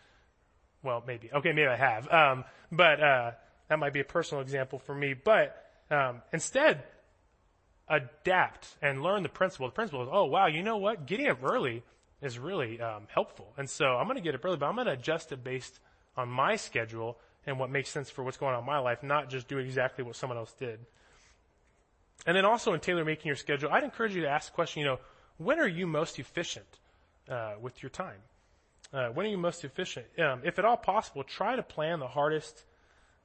[0.83, 1.29] Well, maybe.
[1.31, 2.11] Okay, maybe I have.
[2.11, 3.31] Um, but uh,
[3.69, 5.13] that might be a personal example for me.
[5.13, 5.55] But
[5.89, 6.83] um, instead,
[7.87, 9.67] adapt and learn the principle.
[9.67, 11.05] The principle is, oh wow, you know what?
[11.05, 11.83] Getting up early
[12.21, 13.53] is really um, helpful.
[13.57, 15.79] And so I'm going to get up early, but I'm going to adjust it based
[16.17, 19.29] on my schedule and what makes sense for what's going on in my life, not
[19.29, 20.79] just do exactly what someone else did.
[22.25, 24.81] And then also in tailor making your schedule, I'd encourage you to ask the question,
[24.81, 24.99] you know,
[25.37, 26.67] when are you most efficient
[27.29, 28.19] uh, with your time?
[28.93, 30.05] Uh, when are you most efficient?
[30.19, 32.63] Um, if at all possible, try to plan the hardest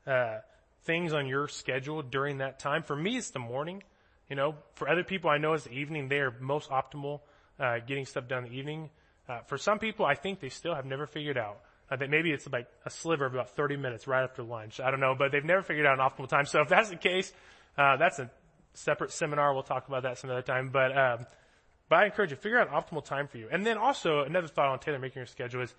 [0.06, 0.38] uh,
[0.84, 2.82] things on your schedule during that time.
[2.82, 3.82] For me, it's the morning.
[4.30, 6.08] You know, for other people, I know it's the evening.
[6.08, 7.20] They are most optimal
[7.60, 8.90] uh, getting stuff done in the evening.
[9.28, 11.58] Uh, for some people, I think they still have never figured out
[11.90, 14.80] uh, that maybe it's like a sliver of about 30 minutes right after lunch.
[14.80, 16.46] I don't know, but they've never figured out an optimal time.
[16.46, 17.32] So if that's the case,
[17.78, 18.30] uh, that's a
[18.74, 19.54] separate seminar.
[19.54, 20.70] We'll talk about that some other time.
[20.70, 21.26] But um,
[21.88, 23.48] but I encourage you figure out an optimal time for you.
[23.50, 25.74] And then also another thought on tailor making your schedule is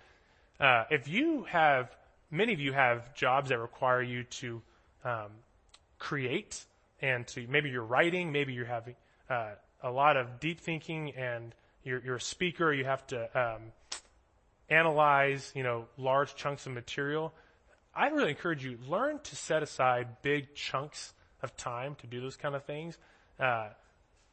[0.58, 1.94] uh, if you have
[2.30, 4.62] many of you have jobs that require you to
[5.04, 5.30] um,
[5.98, 6.64] create
[7.00, 8.96] and to maybe you're writing, maybe you're having
[9.30, 9.50] uh,
[9.82, 12.72] a lot of deep thinking, and you're, you're a speaker.
[12.72, 13.62] You have to um,
[14.70, 17.32] analyze, you know, large chunks of material.
[17.94, 22.36] I'd really encourage you learn to set aside big chunks of time to do those
[22.36, 22.98] kind of things.
[23.38, 23.68] Uh,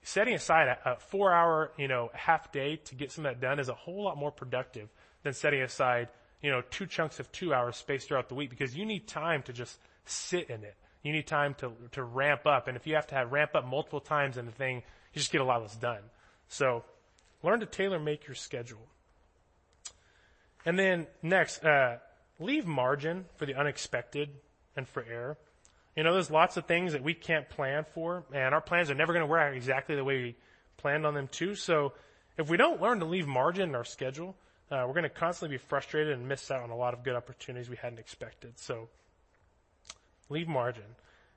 [0.03, 3.41] setting aside a, a four hour, you know, half day to get some of that
[3.41, 4.89] done is a whole lot more productive
[5.23, 6.09] than setting aside,
[6.41, 9.41] you know, two chunks of two hours spaced throughout the week because you need time
[9.43, 10.75] to just sit in it.
[11.01, 12.67] You need time to, to ramp up.
[12.67, 14.77] And if you have to have ramp up multiple times in the thing,
[15.13, 16.01] you just get a lot less done.
[16.47, 16.83] So
[17.43, 18.87] learn to tailor make your schedule.
[20.65, 21.97] And then next, uh,
[22.39, 24.29] leave margin for the unexpected
[24.75, 25.37] and for error.
[25.95, 28.95] You know, there's lots of things that we can't plan for, and our plans are
[28.95, 30.35] never going to work out exactly the way we
[30.77, 31.55] planned on them to.
[31.55, 31.93] So
[32.37, 34.35] if we don't learn to leave margin in our schedule,
[34.69, 37.15] uh, we're going to constantly be frustrated and miss out on a lot of good
[37.15, 38.59] opportunities we hadn't expected.
[38.59, 38.89] So
[40.29, 40.83] leave margin.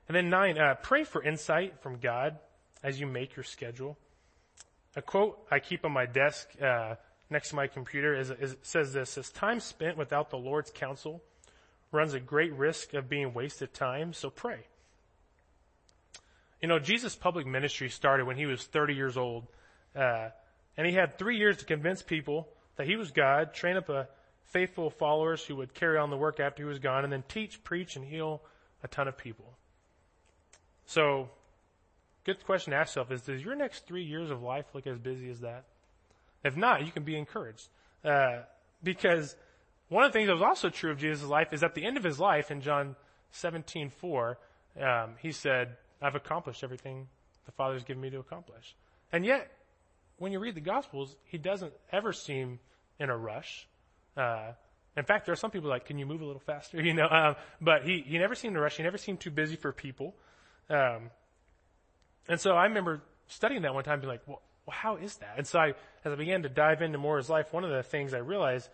[0.07, 2.37] And then nine, uh, pray for insight from God
[2.83, 3.97] as you make your schedule.
[4.95, 6.95] A quote I keep on my desk uh,
[7.29, 11.21] next to my computer is, is, says this: "Says time spent without the Lord's counsel
[11.91, 14.59] runs a great risk of being wasted time, so pray.
[16.61, 19.47] You know, Jesus' public ministry started when he was 30 years old,
[19.95, 20.29] uh,
[20.77, 24.07] and he had three years to convince people that he was God, train up a
[24.43, 27.63] faithful followers who would carry on the work after he was gone, and then teach,
[27.63, 28.41] preach, and heal
[28.83, 29.53] a ton of people.
[30.85, 31.29] So,
[32.23, 34.97] good question to ask yourself is, does your next three years of life look as
[34.97, 35.65] busy as that?
[36.43, 37.67] If not, you can be encouraged.
[38.03, 38.41] Uh,
[38.83, 39.35] because
[39.89, 41.97] one of the things that was also true of Jesus' life is at the end
[41.97, 42.95] of his life in John
[43.31, 44.37] 17, 4,
[44.81, 47.07] um, he said, I've accomplished everything
[47.45, 48.75] the Father's given me to accomplish.
[49.11, 49.51] And yet,
[50.17, 52.59] when you read the Gospels, he doesn't ever seem
[52.99, 53.67] in a rush.
[54.15, 54.51] Uh,
[54.95, 56.81] in fact, there are some people like, can you move a little faster?
[56.81, 58.77] You know, um, but he, he never seemed a rush.
[58.77, 60.15] He never seemed too busy for people.
[60.69, 61.09] Um,
[62.27, 65.33] and so I remember studying that one time, being like, well, well, how is that?
[65.37, 65.73] And so I,
[66.05, 68.19] as I began to dive into more of his life, one of the things I
[68.19, 68.69] realized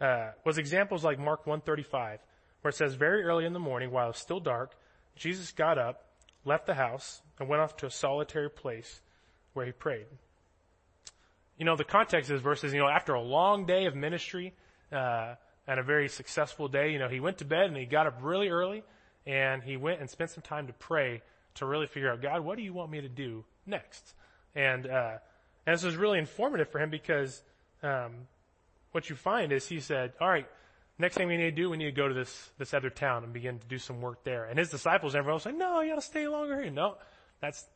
[0.00, 2.20] uh, was examples like Mark 135,
[2.60, 4.76] where it says, very early in the morning, while it was still dark,
[5.14, 6.04] Jesus got up,
[6.44, 9.00] left the house, and went off to a solitary place
[9.54, 10.06] where he prayed.
[11.58, 13.94] You know, the context of this verse is, you know, after a long day of
[13.94, 14.52] ministry,
[14.92, 15.34] uh,
[15.66, 18.18] and a very successful day, you know, he went to bed and he got up
[18.22, 18.84] really early
[19.26, 21.22] and he went and spent some time to pray
[21.54, 24.14] to really figure out, God, what do you want me to do next?
[24.54, 25.18] And, uh,
[25.66, 27.42] and this was really informative for him because,
[27.82, 28.28] um,
[28.92, 30.46] what you find is he said, all right,
[30.98, 33.24] next thing we need to do, we need to go to this, this other town
[33.24, 34.44] and begin to do some work there.
[34.46, 36.70] And his disciples, and everyone else, like, no, you gotta stay longer here.
[36.70, 36.96] No,
[37.40, 37.66] that's,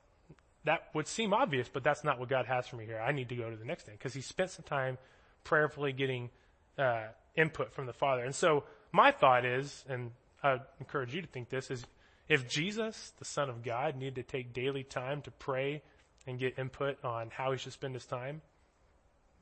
[0.64, 3.00] that would seem obvious, but that's not what God has for me here.
[3.00, 4.96] I need to go to the next thing because he spent some time
[5.44, 6.30] prayerfully getting,
[6.78, 8.24] uh, input from the Father.
[8.24, 11.84] And so my thought is, and I encourage you to think this, is
[12.28, 15.82] if Jesus, the Son of God, needed to take daily time to pray
[16.26, 18.42] and get input on how he should spend his time,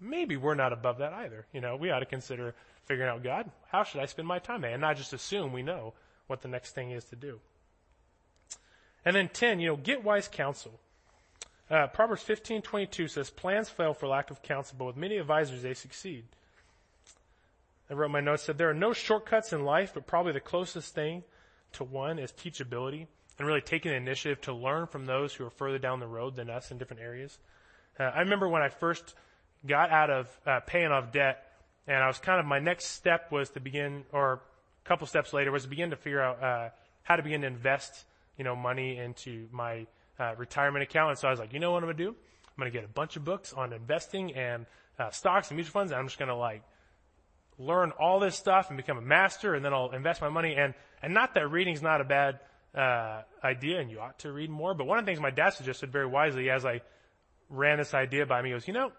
[0.01, 1.47] maybe we're not above that either.
[1.53, 4.65] You know, we ought to consider figuring out, God, how should I spend my time
[4.65, 5.95] And not just assume we know
[6.27, 7.41] what the next thing is to do.
[9.05, 10.81] And then 10, you know, get wise counsel.
[11.71, 15.75] Uh, Proverbs 15:22 says, "Plans fail for lack of counsel, but with many advisors they
[15.75, 16.27] succeed."
[17.91, 20.95] I wrote my notes said there are no shortcuts in life, but probably the closest
[20.95, 21.25] thing
[21.73, 23.07] to one is teachability.
[23.39, 26.37] And really taking the initiative to learn from those who are further down the road
[26.37, 27.39] than us in different areas.
[27.99, 29.15] Uh, I remember when I first
[29.67, 31.45] got out of uh, paying off debt,
[31.87, 34.35] and I was kind of my next step was to begin, or
[34.85, 36.69] a couple steps later, was to begin to figure out uh,
[37.03, 38.05] how to begin to invest,
[38.37, 39.87] you know, money into my
[40.19, 41.11] uh, retirement account.
[41.11, 42.11] And so I was like, you know what I'm gonna do?
[42.11, 44.67] I'm gonna get a bunch of books on investing and
[44.99, 46.63] uh, stocks and mutual funds, and I'm just gonna like
[47.59, 50.57] learn all this stuff and become a master, and then I'll invest my money.
[50.57, 52.41] And and not that reading's not a bad
[52.75, 54.75] uh, idea, and you ought to read more.
[54.75, 56.83] But one of the things my dad suggested very wisely as I
[57.49, 58.93] ran this idea by me was, you know,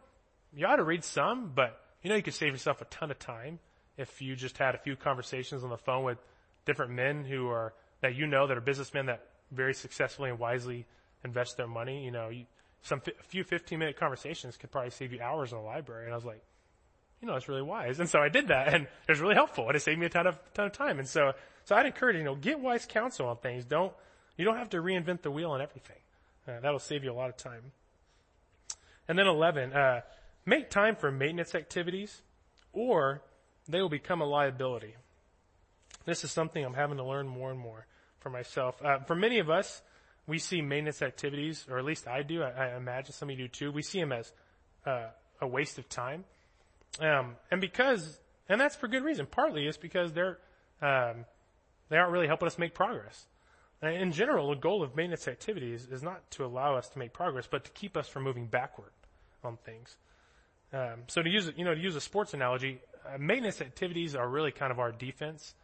[0.54, 3.20] you ought to read some, but you know, you could save yourself a ton of
[3.20, 3.60] time
[3.98, 6.18] if you just had a few conversations on the phone with
[6.66, 10.86] different men who are that you know that are businessmen that very successfully and wisely
[11.24, 12.06] invest their money.
[12.06, 12.46] You know, you,
[12.82, 16.06] some a few 15 minute conversations could probably save you hours in the library.
[16.06, 16.42] And I was like,
[17.22, 18.00] you know, that's really wise.
[18.00, 20.10] And so I did that and it was really helpful and it saved me a
[20.10, 21.00] ton of, ton of time.
[21.00, 21.34] And so,
[21.70, 23.64] so I'd encourage, you know, get wise counsel on things.
[23.64, 23.94] Don't,
[24.38, 26.00] you don't have to reinvent the wheel on everything.
[26.48, 27.62] Uh, that'll save you a lot of time.
[29.08, 30.02] And then 11, uh,
[30.48, 32.24] make time for maintenance activities
[32.74, 33.22] or
[33.68, 34.96] they will become a liability.
[36.06, 37.86] This is something I'm having to learn more and more
[38.20, 38.84] for myself.
[38.84, 39.84] Uh, for many of us,
[40.26, 42.42] we see maintenance activities, or at least I do.
[42.42, 43.72] I, I imagine some of you do too.
[43.72, 44.34] We see them as
[44.88, 46.24] uh, a waste of time,
[47.00, 49.28] um, and because, and that's for good reason.
[49.28, 50.40] Partly it's because they're
[50.82, 51.26] um,
[51.90, 53.26] they aren't really helping us make progress.
[53.82, 57.48] In general, the goal of maintenance activities is not to allow us to make progress,
[57.50, 58.92] but to keep us from moving backward
[59.44, 59.96] on things.
[60.74, 64.28] Um, so to use, you know, to use a sports analogy, uh, maintenance activities are
[64.28, 65.56] really kind of our defense.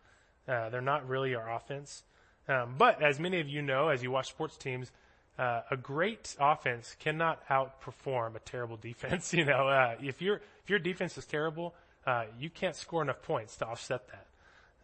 [0.47, 2.03] Uh, they're not really our offense.
[2.47, 4.91] Um, but as many of you know, as you watch sports teams,
[5.37, 9.33] uh, a great offense cannot outperform a terrible defense.
[9.33, 11.75] you know, uh, if your if your defense is terrible,
[12.07, 14.27] uh, you can't score enough points to offset that.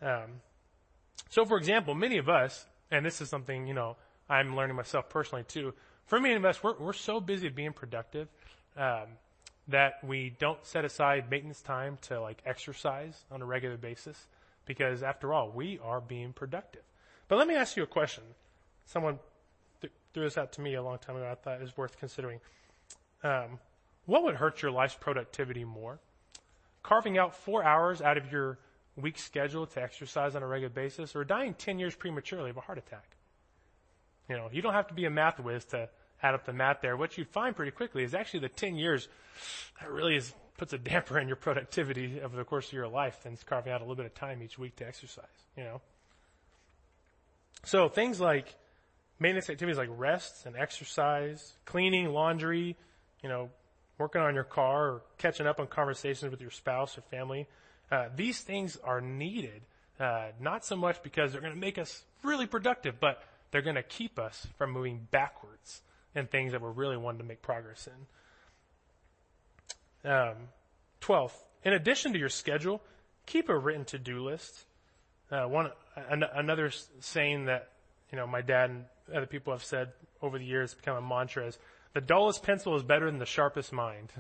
[0.02, 0.42] Um,
[1.30, 3.96] so, for example, many of us, and this is something you know
[4.30, 5.74] I'm learning myself personally too.
[6.06, 8.28] For many of us, we're we're so busy being productive
[8.78, 9.08] um,
[9.68, 14.28] that we don't set aside maintenance time to like exercise on a regular basis,
[14.66, 16.84] because after all, we are being productive.
[17.28, 18.24] But let me ask you a question.
[18.86, 19.20] Someone
[19.80, 21.30] th- threw this out to me a long time ago.
[21.32, 22.40] I thought it was worth considering.
[23.24, 23.60] Um,
[24.06, 26.00] what would hurt your life's productivity more?
[26.84, 28.58] Carving out four hours out of your
[28.96, 32.62] week schedule to exercise on a regular basis, or dying 10 years prematurely of a
[32.62, 33.16] heart attack?
[34.30, 35.90] You know, you don't have to be a math whiz to
[36.24, 36.96] add up the math there.
[36.96, 39.10] What you find pretty quickly is actually the 10 years
[39.80, 43.24] that really is, puts a damper on your productivity over the course of your life
[43.24, 45.26] than carving out a little bit of time each week to exercise,
[45.58, 45.82] you know.
[47.64, 48.56] So things like
[49.20, 52.76] maintenance activities like rest and exercise, cleaning, laundry,
[53.24, 53.50] you know,
[53.98, 57.48] working on your car or catching up on conversations with your spouse or family,
[57.92, 59.62] uh, these things are needed,
[60.00, 63.76] uh, not so much because they're going to make us really productive, but they're going
[63.76, 65.82] to keep us from moving backwards
[66.16, 67.88] in things that we're really wanting to make progress
[70.04, 70.10] in.
[70.12, 70.36] Um,
[71.02, 72.82] 12th, in addition to your schedule,
[73.26, 74.66] keep a written to-do list.
[75.30, 75.72] Uh, one
[76.10, 77.70] an, another saying that
[78.12, 81.48] you know my dad and other people have said over the years become a mantra
[81.48, 81.58] is
[81.94, 84.12] the dullest pencil is better than the sharpest mind.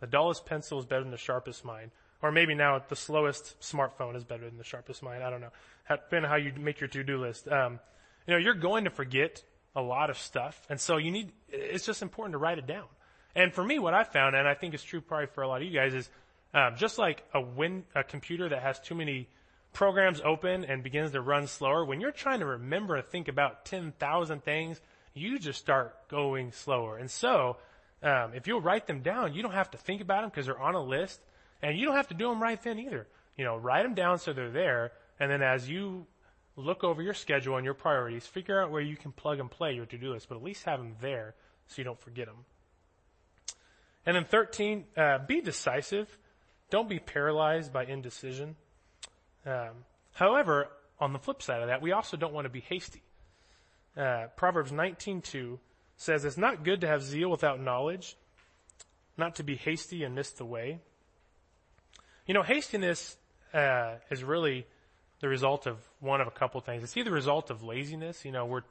[0.00, 1.90] The dullest pencil is better than the sharpest mind.
[2.24, 5.22] Or maybe now the slowest smartphone is better than the sharpest mind.
[5.22, 5.50] I don't know.
[5.90, 7.46] Depending on how you make your to-do list.
[7.46, 7.78] Um,
[8.26, 9.42] you know, you're going to forget
[9.76, 11.32] a lot of stuff, and so you need.
[11.50, 12.86] It's just important to write it down.
[13.34, 15.60] And for me, what I found, and I think it's true probably for a lot
[15.60, 16.08] of you guys, is
[16.54, 19.28] um, just like a win a computer that has too many
[19.74, 23.66] programs open and begins to run slower, when you're trying to remember and think about
[23.66, 24.80] 10,000 things,
[25.12, 26.96] you just start going slower.
[26.96, 27.58] And so,
[28.02, 30.58] um, if you'll write them down, you don't have to think about them because they're
[30.58, 31.20] on a list,
[31.64, 33.08] and you don't have to do them right then either.
[33.38, 36.06] You know, write them down so they're there, and then as you
[36.56, 39.72] look over your schedule and your priorities, figure out where you can plug and play
[39.72, 41.34] your to-do list, but at least have them there
[41.66, 42.44] so you don't forget them.
[44.04, 46.18] And then 13, uh, be decisive.
[46.68, 48.56] Don't be paralyzed by indecision.
[49.46, 50.68] Um, however,
[51.00, 53.02] on the flip side of that, we also don't want to be hasty.
[53.96, 55.58] Uh, Proverbs 19:2
[55.96, 58.16] says, "It's not good to have zeal without knowledge,
[59.16, 60.80] not to be hasty and miss the way."
[62.26, 63.16] You know, hastiness
[63.52, 64.66] uh, is really
[65.20, 66.82] the result of one of a couple things.
[66.82, 68.24] It's either the result of laziness.
[68.24, 68.62] You know, we're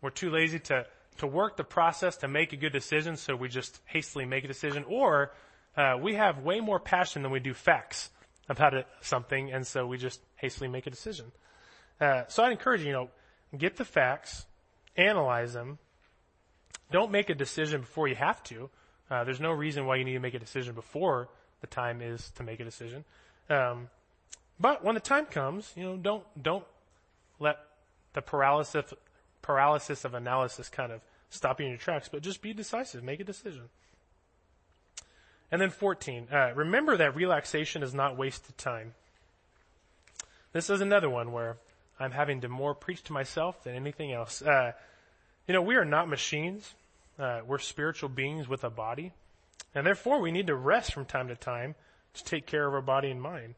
[0.00, 0.86] we're too lazy to
[1.18, 4.48] to work the process to make a good decision, so we just hastily make a
[4.48, 5.32] decision, or
[5.76, 8.10] uh, we have way more passion than we do facts
[8.48, 11.30] about it, something, and so we just hastily make a decision.
[12.00, 13.10] Uh, so I'd encourage you, you know,
[13.56, 14.46] get the facts,
[14.96, 15.78] analyze them.
[16.90, 18.70] Don't make a decision before you have to.
[19.10, 21.28] Uh, there's no reason why you need to make a decision before
[21.64, 23.04] the time is to make a decision.
[23.48, 23.88] Um,
[24.60, 26.64] but when the time comes, you know, don't don't
[27.40, 27.56] let
[28.12, 28.92] the paralysis
[29.40, 31.00] paralysis of analysis kind of
[31.30, 33.64] stopping your tracks, but just be decisive, make a decision.
[35.50, 38.94] And then 14, uh, remember that relaxation is not wasted time.
[40.52, 41.56] This is another one where
[41.98, 44.42] I'm having to more preach to myself than anything else.
[44.42, 44.72] Uh,
[45.46, 46.74] you know, we are not machines.
[47.18, 49.12] Uh, we're spiritual beings with a body.
[49.74, 51.74] And therefore we need to rest from time to time
[52.14, 53.54] to take care of our body and mind.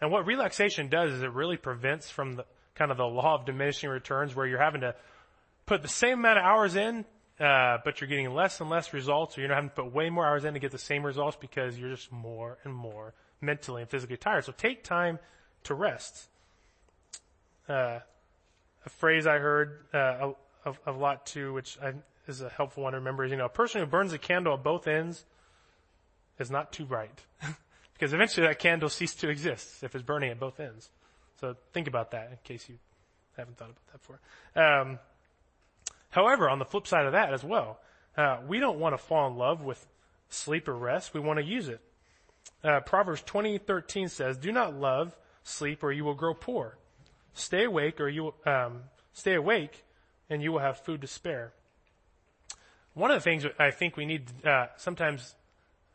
[0.00, 2.44] And what relaxation does is it really prevents from the
[2.74, 4.94] kind of the law of diminishing returns where you're having to
[5.64, 7.04] put the same amount of hours in,
[7.40, 10.10] uh, but you're getting less and less results or you're not having to put way
[10.10, 13.82] more hours in to get the same results because you're just more and more mentally
[13.82, 14.44] and physically tired.
[14.44, 15.18] So take time
[15.64, 16.28] to rest.
[17.68, 18.00] Uh,
[18.84, 20.32] a phrase I heard, uh,
[20.64, 21.94] a, a, lot too, which I,
[22.28, 24.54] is a helpful one to remember is, you know, a person who burns a candle
[24.54, 25.24] at both ends
[26.38, 27.20] is not too bright.
[27.94, 30.90] because eventually that candle ceases to exist if it's burning at both ends.
[31.40, 32.76] So think about that in case you
[33.36, 34.20] haven't thought about that before.
[34.54, 34.98] Um,
[36.10, 37.78] however, on the flip side of that as well,
[38.16, 39.86] uh, we don't want to fall in love with
[40.28, 41.14] sleep or rest.
[41.14, 41.80] We want to use it.
[42.62, 46.78] Uh, Proverbs 20:13 says, "Do not love sleep, or you will grow poor.
[47.34, 49.84] Stay awake, or you um, stay awake,
[50.30, 51.52] and you will have food to spare."
[52.96, 55.34] One of the things I think we need uh, sometimes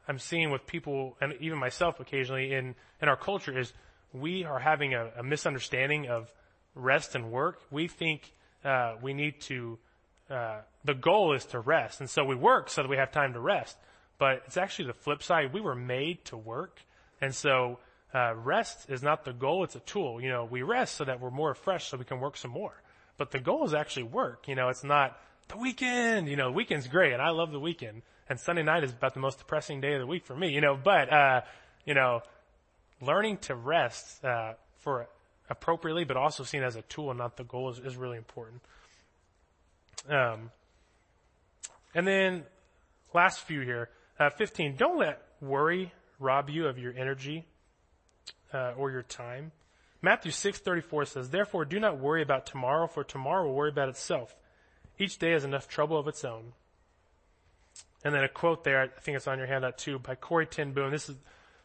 [0.07, 3.73] I'm seeing with people and even myself occasionally in in our culture is
[4.13, 6.31] we are having a, a misunderstanding of
[6.75, 7.59] rest and work.
[7.71, 8.31] We think
[8.63, 9.79] uh, we need to.
[10.29, 13.33] Uh, the goal is to rest, and so we work so that we have time
[13.33, 13.77] to rest.
[14.19, 15.53] But it's actually the flip side.
[15.53, 16.81] We were made to work,
[17.19, 17.79] and so
[18.13, 19.63] uh, rest is not the goal.
[19.63, 20.21] It's a tool.
[20.21, 22.79] You know, we rest so that we're more refreshed, so we can work some more.
[23.17, 24.47] But the goal is actually work.
[24.47, 26.27] You know, it's not the weekend.
[26.27, 28.01] You know, the weekend's great, and I love the weekend.
[28.29, 30.49] And Sunday night is about the most depressing day of the week for me.
[30.49, 31.41] You know, but uh,
[31.85, 32.21] you know,
[33.01, 35.07] learning to rest uh, for
[35.49, 38.61] appropriately, but also seen as a tool and not the goal is, is really important.
[40.09, 40.51] Um,
[41.93, 42.43] and then
[43.13, 43.89] last few here,
[44.19, 44.77] uh, 15.
[44.77, 47.45] Don't let worry rob you of your energy
[48.53, 49.51] uh, or your time.
[50.01, 54.35] Matthew 6:34 says, "Therefore do not worry about tomorrow, for tomorrow will worry about itself.
[54.97, 56.53] Each day has enough trouble of its own."
[58.03, 60.73] And then a quote there, I think it's on your handout too, by Corrie ten.
[60.73, 61.15] This is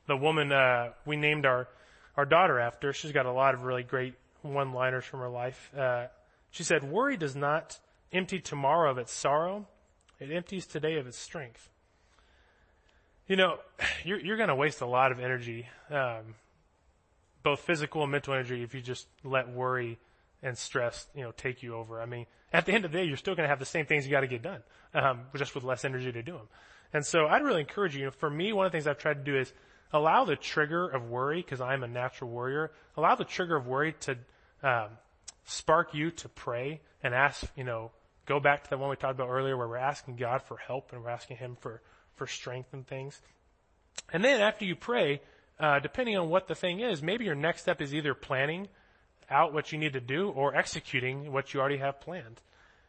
[0.07, 1.69] the woman uh, we named our
[2.17, 2.93] our daughter after.
[2.93, 5.71] She's got a lot of really great one-liners from her life.
[5.77, 6.07] Uh,
[6.51, 7.79] she said, "Worry does not
[8.13, 9.67] empty tomorrow of its sorrow;
[10.21, 11.71] it empties today of its strength."
[13.27, 13.59] You know,
[14.05, 16.37] you're you're going to waste a lot of energy, um,
[17.43, 19.99] both physical and mental energy, if you just let worry
[20.43, 22.01] and stress, you know, take you over.
[22.01, 23.87] I mean, at the end of the day, you're still going to have the same
[23.87, 24.63] things you got to get done,
[24.95, 26.49] um, just with less energy to do them.
[26.93, 28.99] And so I'd really encourage you, you know, for me, one of the things I've
[28.99, 29.53] tried to do is
[29.93, 33.95] allow the trigger of worry, because I'm a natural worrier, allow the trigger of worry
[34.01, 34.19] to
[34.63, 34.89] um,
[35.45, 37.91] spark you to pray and ask, you know,
[38.27, 40.93] go back to the one we talked about earlier where we're asking God for help
[40.93, 41.81] and we're asking Him for,
[42.15, 43.21] for strength and things.
[44.13, 45.23] And then after you pray,
[45.59, 48.69] uh, depending on what the thing is, maybe your next step is either planning
[49.31, 52.41] out what you need to do or executing what you already have planned.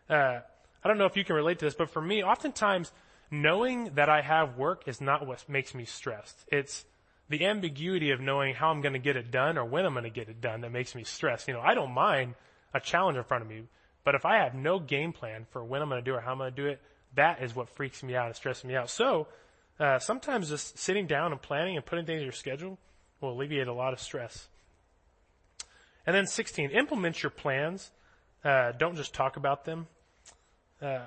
[0.09, 0.39] Uh,
[0.83, 2.91] I don't know if you can relate to this, but for me, oftentimes
[3.29, 6.45] knowing that I have work is not what makes me stressed.
[6.51, 6.85] It's
[7.29, 10.03] the ambiguity of knowing how I'm going to get it done or when I'm going
[10.03, 11.47] to get it done that makes me stressed.
[11.47, 12.35] You know, I don't mind
[12.73, 13.63] a challenge in front of me,
[14.03, 16.21] but if I have no game plan for when I'm going to do it or
[16.21, 16.79] how I'm going to do it,
[17.15, 18.89] that is what freaks me out and stresses me out.
[18.89, 19.27] So,
[19.79, 22.77] uh, sometimes just sitting down and planning and putting things in your schedule
[23.21, 24.47] will alleviate a lot of stress.
[26.07, 27.91] And then 16, implement your plans.
[28.43, 29.87] Uh, don't just talk about them.
[30.81, 31.01] Uh,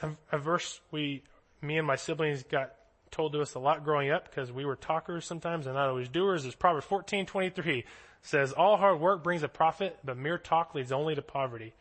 [0.00, 1.22] a, a, verse we,
[1.60, 2.74] me and my siblings got
[3.10, 6.08] told to us a lot growing up because we were talkers sometimes and not always
[6.08, 7.84] doers is Proverbs 14:23
[8.22, 11.74] says, "All hard work brings a profit, but mere talk leads only to poverty."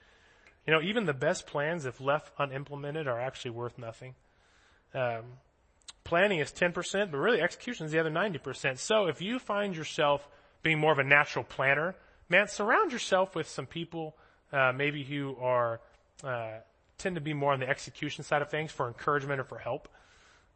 [0.66, 4.16] You know, even the best plans, if left unimplemented, are actually worth nothing.
[4.94, 5.24] Um,
[6.04, 8.78] planning is 10%, but really execution is the other 90%.
[8.78, 10.28] So if you find yourself
[10.62, 11.96] being more of a natural planner,
[12.34, 14.16] man, surround yourself with some people,
[14.52, 15.80] uh, maybe who are,
[16.24, 16.54] uh,
[16.98, 19.88] tend to be more on the execution side of things for encouragement or for help.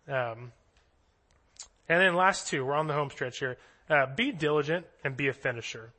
[0.07, 0.51] Um,
[1.88, 3.57] and then last two, we're on the home stretch here.
[3.89, 5.91] Uh, be diligent and be a finisher.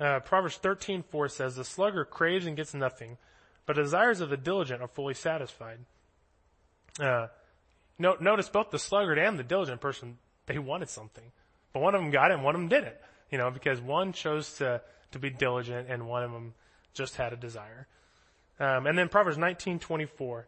[0.00, 3.16] Uh, Proverbs 13:4 says, "The sluggard craves and gets nothing,
[3.66, 5.84] but desires of the diligent are fully satisfied."
[6.98, 7.28] Uh,
[7.98, 11.32] no, notice both the sluggard and the diligent person they wanted something,
[11.72, 12.96] but one of them got it and one of them didn't
[13.30, 14.80] you know, because one chose to,
[15.12, 16.54] to be diligent and one of them
[16.94, 17.86] just had a desire.
[18.58, 20.44] Um, and then Proverbs 19:24.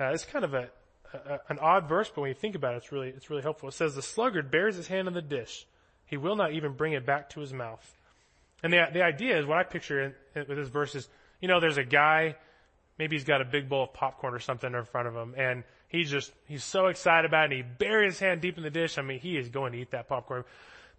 [0.00, 0.70] Uh, it's kind of a,
[1.12, 3.68] a, an odd verse, but when you think about it, it's really it's really helpful.
[3.68, 5.66] It says, "The sluggard bears his hand in the dish;
[6.06, 7.94] he will not even bring it back to his mouth."
[8.62, 11.08] And the the idea is what I picture in, in, with this verse is
[11.40, 12.36] you know, there's a guy,
[12.98, 15.64] maybe he's got a big bowl of popcorn or something in front of him and
[15.88, 18.70] he's just, he's so excited about it and he buries his hand deep in the
[18.70, 18.98] dish.
[18.98, 20.44] I mean, he is going to eat that popcorn.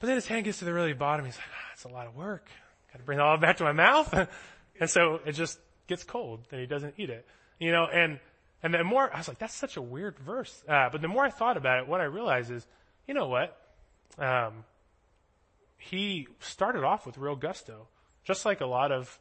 [0.01, 1.25] But then his hand gets to the really bottom.
[1.25, 2.49] He's like, ah, it's a lot of work.
[2.91, 4.11] Got to bring it all back to my mouth.
[4.79, 7.25] and so it just gets cold and he doesn't eat it.
[7.59, 8.19] You know, and,
[8.63, 10.63] and the more, I was like, that's such a weird verse.
[10.67, 12.65] Uh, but the more I thought about it, what I realized is,
[13.07, 13.55] you know what?
[14.17, 14.65] Um,
[15.77, 17.87] he started off with real gusto,
[18.23, 19.19] just like a lot of,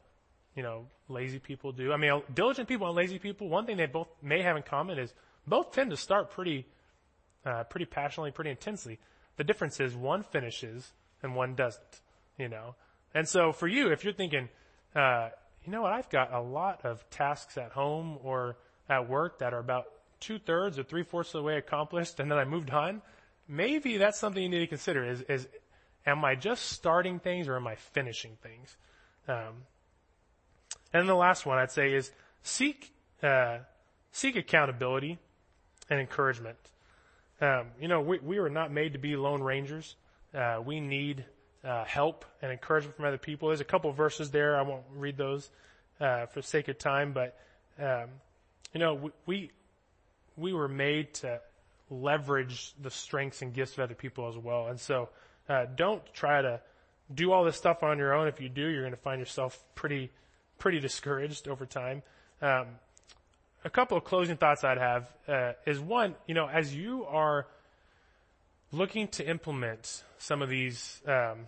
[0.55, 1.93] you know, lazy people do.
[1.93, 4.97] I mean, diligent people and lazy people, one thing they both may have in common
[4.97, 5.13] is
[5.45, 6.65] both tend to start pretty,
[7.45, 8.99] uh, pretty passionately, pretty intensely.
[9.41, 12.01] The difference is one finishes and one doesn't,
[12.37, 12.75] you know.
[13.15, 14.49] And so for you, if you're thinking,
[14.95, 15.29] uh,
[15.65, 19.51] you know what, I've got a lot of tasks at home or at work that
[19.51, 19.85] are about
[20.19, 23.01] two thirds or three fourths of the way accomplished and then I moved on,
[23.47, 25.47] maybe that's something you need to consider is, is
[26.05, 28.77] am I just starting things or am I finishing things?
[29.27, 29.63] Um,
[30.93, 32.11] and the last one I'd say is
[32.43, 33.57] seek, uh,
[34.11, 35.17] seek accountability
[35.89, 36.59] and encouragement.
[37.41, 39.95] Um, you know, we, we were not made to be lone rangers.
[40.33, 41.25] Uh, we need
[41.63, 43.49] uh, help and encouragement from other people.
[43.49, 44.55] There's a couple verses there.
[44.57, 45.49] I won't read those
[45.99, 47.37] uh, for sake of time, but
[47.79, 48.09] um,
[48.73, 49.51] you know, we, we
[50.37, 51.41] we were made to
[51.89, 54.67] leverage the strengths and gifts of other people as well.
[54.67, 55.09] And so,
[55.49, 56.61] uh, don't try to
[57.13, 58.27] do all this stuff on your own.
[58.27, 60.11] If you do, you're going to find yourself pretty
[60.57, 62.03] pretty discouraged over time.
[62.41, 62.67] Um,
[63.63, 67.47] a couple of closing thoughts I'd have uh, is one, you know, as you are
[68.71, 71.47] looking to implement some of these um,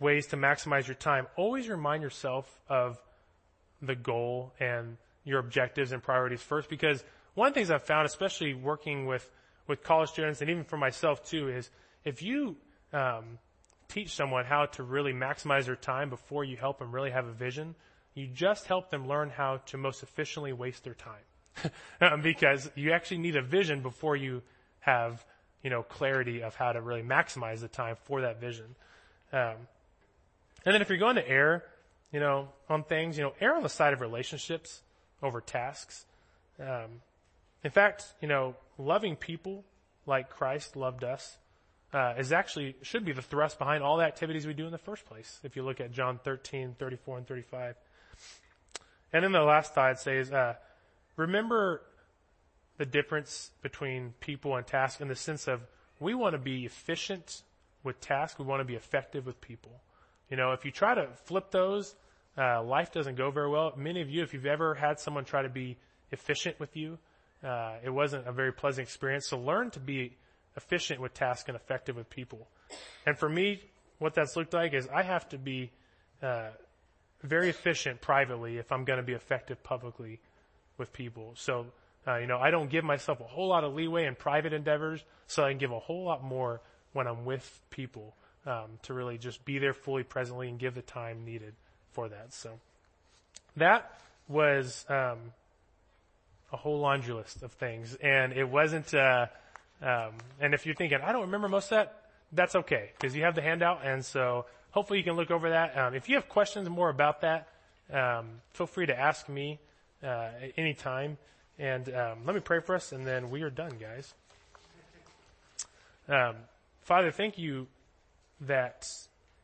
[0.00, 2.98] ways to maximize your time, always remind yourself of
[3.80, 6.68] the goal and your objectives and priorities first.
[6.68, 7.04] Because
[7.34, 9.28] one of the things I've found, especially working with
[9.66, 11.70] with college students and even for myself too, is
[12.02, 12.56] if you
[12.94, 13.38] um,
[13.86, 17.32] teach someone how to really maximize their time before you help them really have a
[17.32, 17.74] vision,
[18.14, 21.70] you just help them learn how to most efficiently waste their time.
[22.00, 24.42] um, because you actually need a vision before you
[24.80, 25.24] have,
[25.62, 28.74] you know, clarity of how to really maximize the time for that vision.
[29.32, 29.54] Um,
[30.64, 31.64] and then if you're going to err,
[32.12, 34.82] you know, on things, you know, err on the side of relationships
[35.22, 36.06] over tasks.
[36.60, 37.02] Um,
[37.64, 39.64] in fact, you know, loving people
[40.06, 41.36] like Christ loved us
[41.92, 44.78] uh, is actually should be the thrust behind all the activities we do in the
[44.78, 45.40] first place.
[45.42, 47.74] If you look at John 13, 34, and 35.
[49.12, 50.54] And then the last thought I'd say is, uh,
[51.16, 51.82] remember
[52.76, 55.60] the difference between people and task in the sense of
[56.00, 57.42] we want to be efficient
[57.82, 58.38] with tasks.
[58.38, 59.72] We want to be effective with people.
[60.30, 61.94] You know, if you try to flip those,
[62.36, 63.72] uh, life doesn't go very well.
[63.76, 65.76] Many of you, if you've ever had someone try to be
[66.12, 66.98] efficient with you,
[67.42, 69.26] uh, it wasn't a very pleasant experience.
[69.26, 70.16] So learn to be
[70.56, 72.46] efficient with tasks and effective with people.
[73.06, 73.62] And for me,
[73.98, 75.70] what that's looked like is I have to be
[76.22, 76.50] uh,
[77.22, 80.20] very efficient privately if I'm going to be effective publicly
[80.76, 81.32] with people.
[81.36, 81.66] So,
[82.06, 85.02] uh, you know, I don't give myself a whole lot of leeway in private endeavors,
[85.26, 86.60] so I can give a whole lot more
[86.92, 88.14] when I'm with people
[88.46, 91.54] um, to really just be there fully presently and give the time needed
[91.92, 92.32] for that.
[92.32, 92.58] So,
[93.56, 93.98] that
[94.28, 95.32] was um,
[96.52, 98.92] a whole laundry list of things, and it wasn't.
[98.94, 99.26] Uh,
[99.80, 102.02] um, and if you're thinking, I don't remember most of that,
[102.32, 105.76] that's okay because you have the handout, and so hopefully you can look over that.
[105.76, 107.48] Um, if you have questions more about that,
[107.92, 109.58] um, feel free to ask me
[110.02, 111.18] uh, at any time.
[111.58, 114.14] And um, let me pray for us, and then we are done, guys.
[116.08, 116.36] Um,
[116.82, 117.66] Father, thank you
[118.40, 118.86] that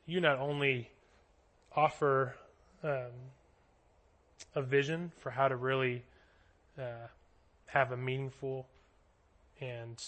[0.07, 0.89] you not only
[1.75, 2.37] offer
[2.83, 3.11] um,
[4.55, 6.05] a vision for how to really
[6.79, 7.09] uh,
[7.67, 8.67] have a meaningful
[9.61, 10.03] and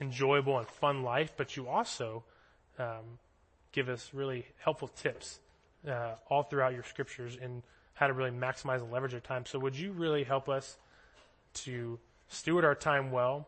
[0.00, 2.24] enjoyable and fun life, but you also
[2.78, 3.18] um,
[3.74, 5.40] give us really helpful tips
[5.86, 7.62] uh, all throughout your scriptures in
[7.94, 9.44] how to really maximize and leverage our time.
[9.44, 10.78] So would you really help us
[11.54, 11.98] to
[12.28, 13.46] steward our time well,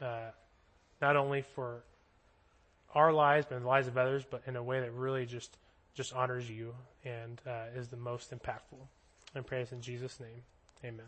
[0.00, 0.30] uh,
[1.02, 1.82] not only for
[2.94, 5.58] our lives, but the lives of others, but in a way that really just
[5.94, 8.86] just honors you and uh, is the most impactful.
[9.34, 10.42] And praise in Jesus' name.
[10.84, 11.06] Amen.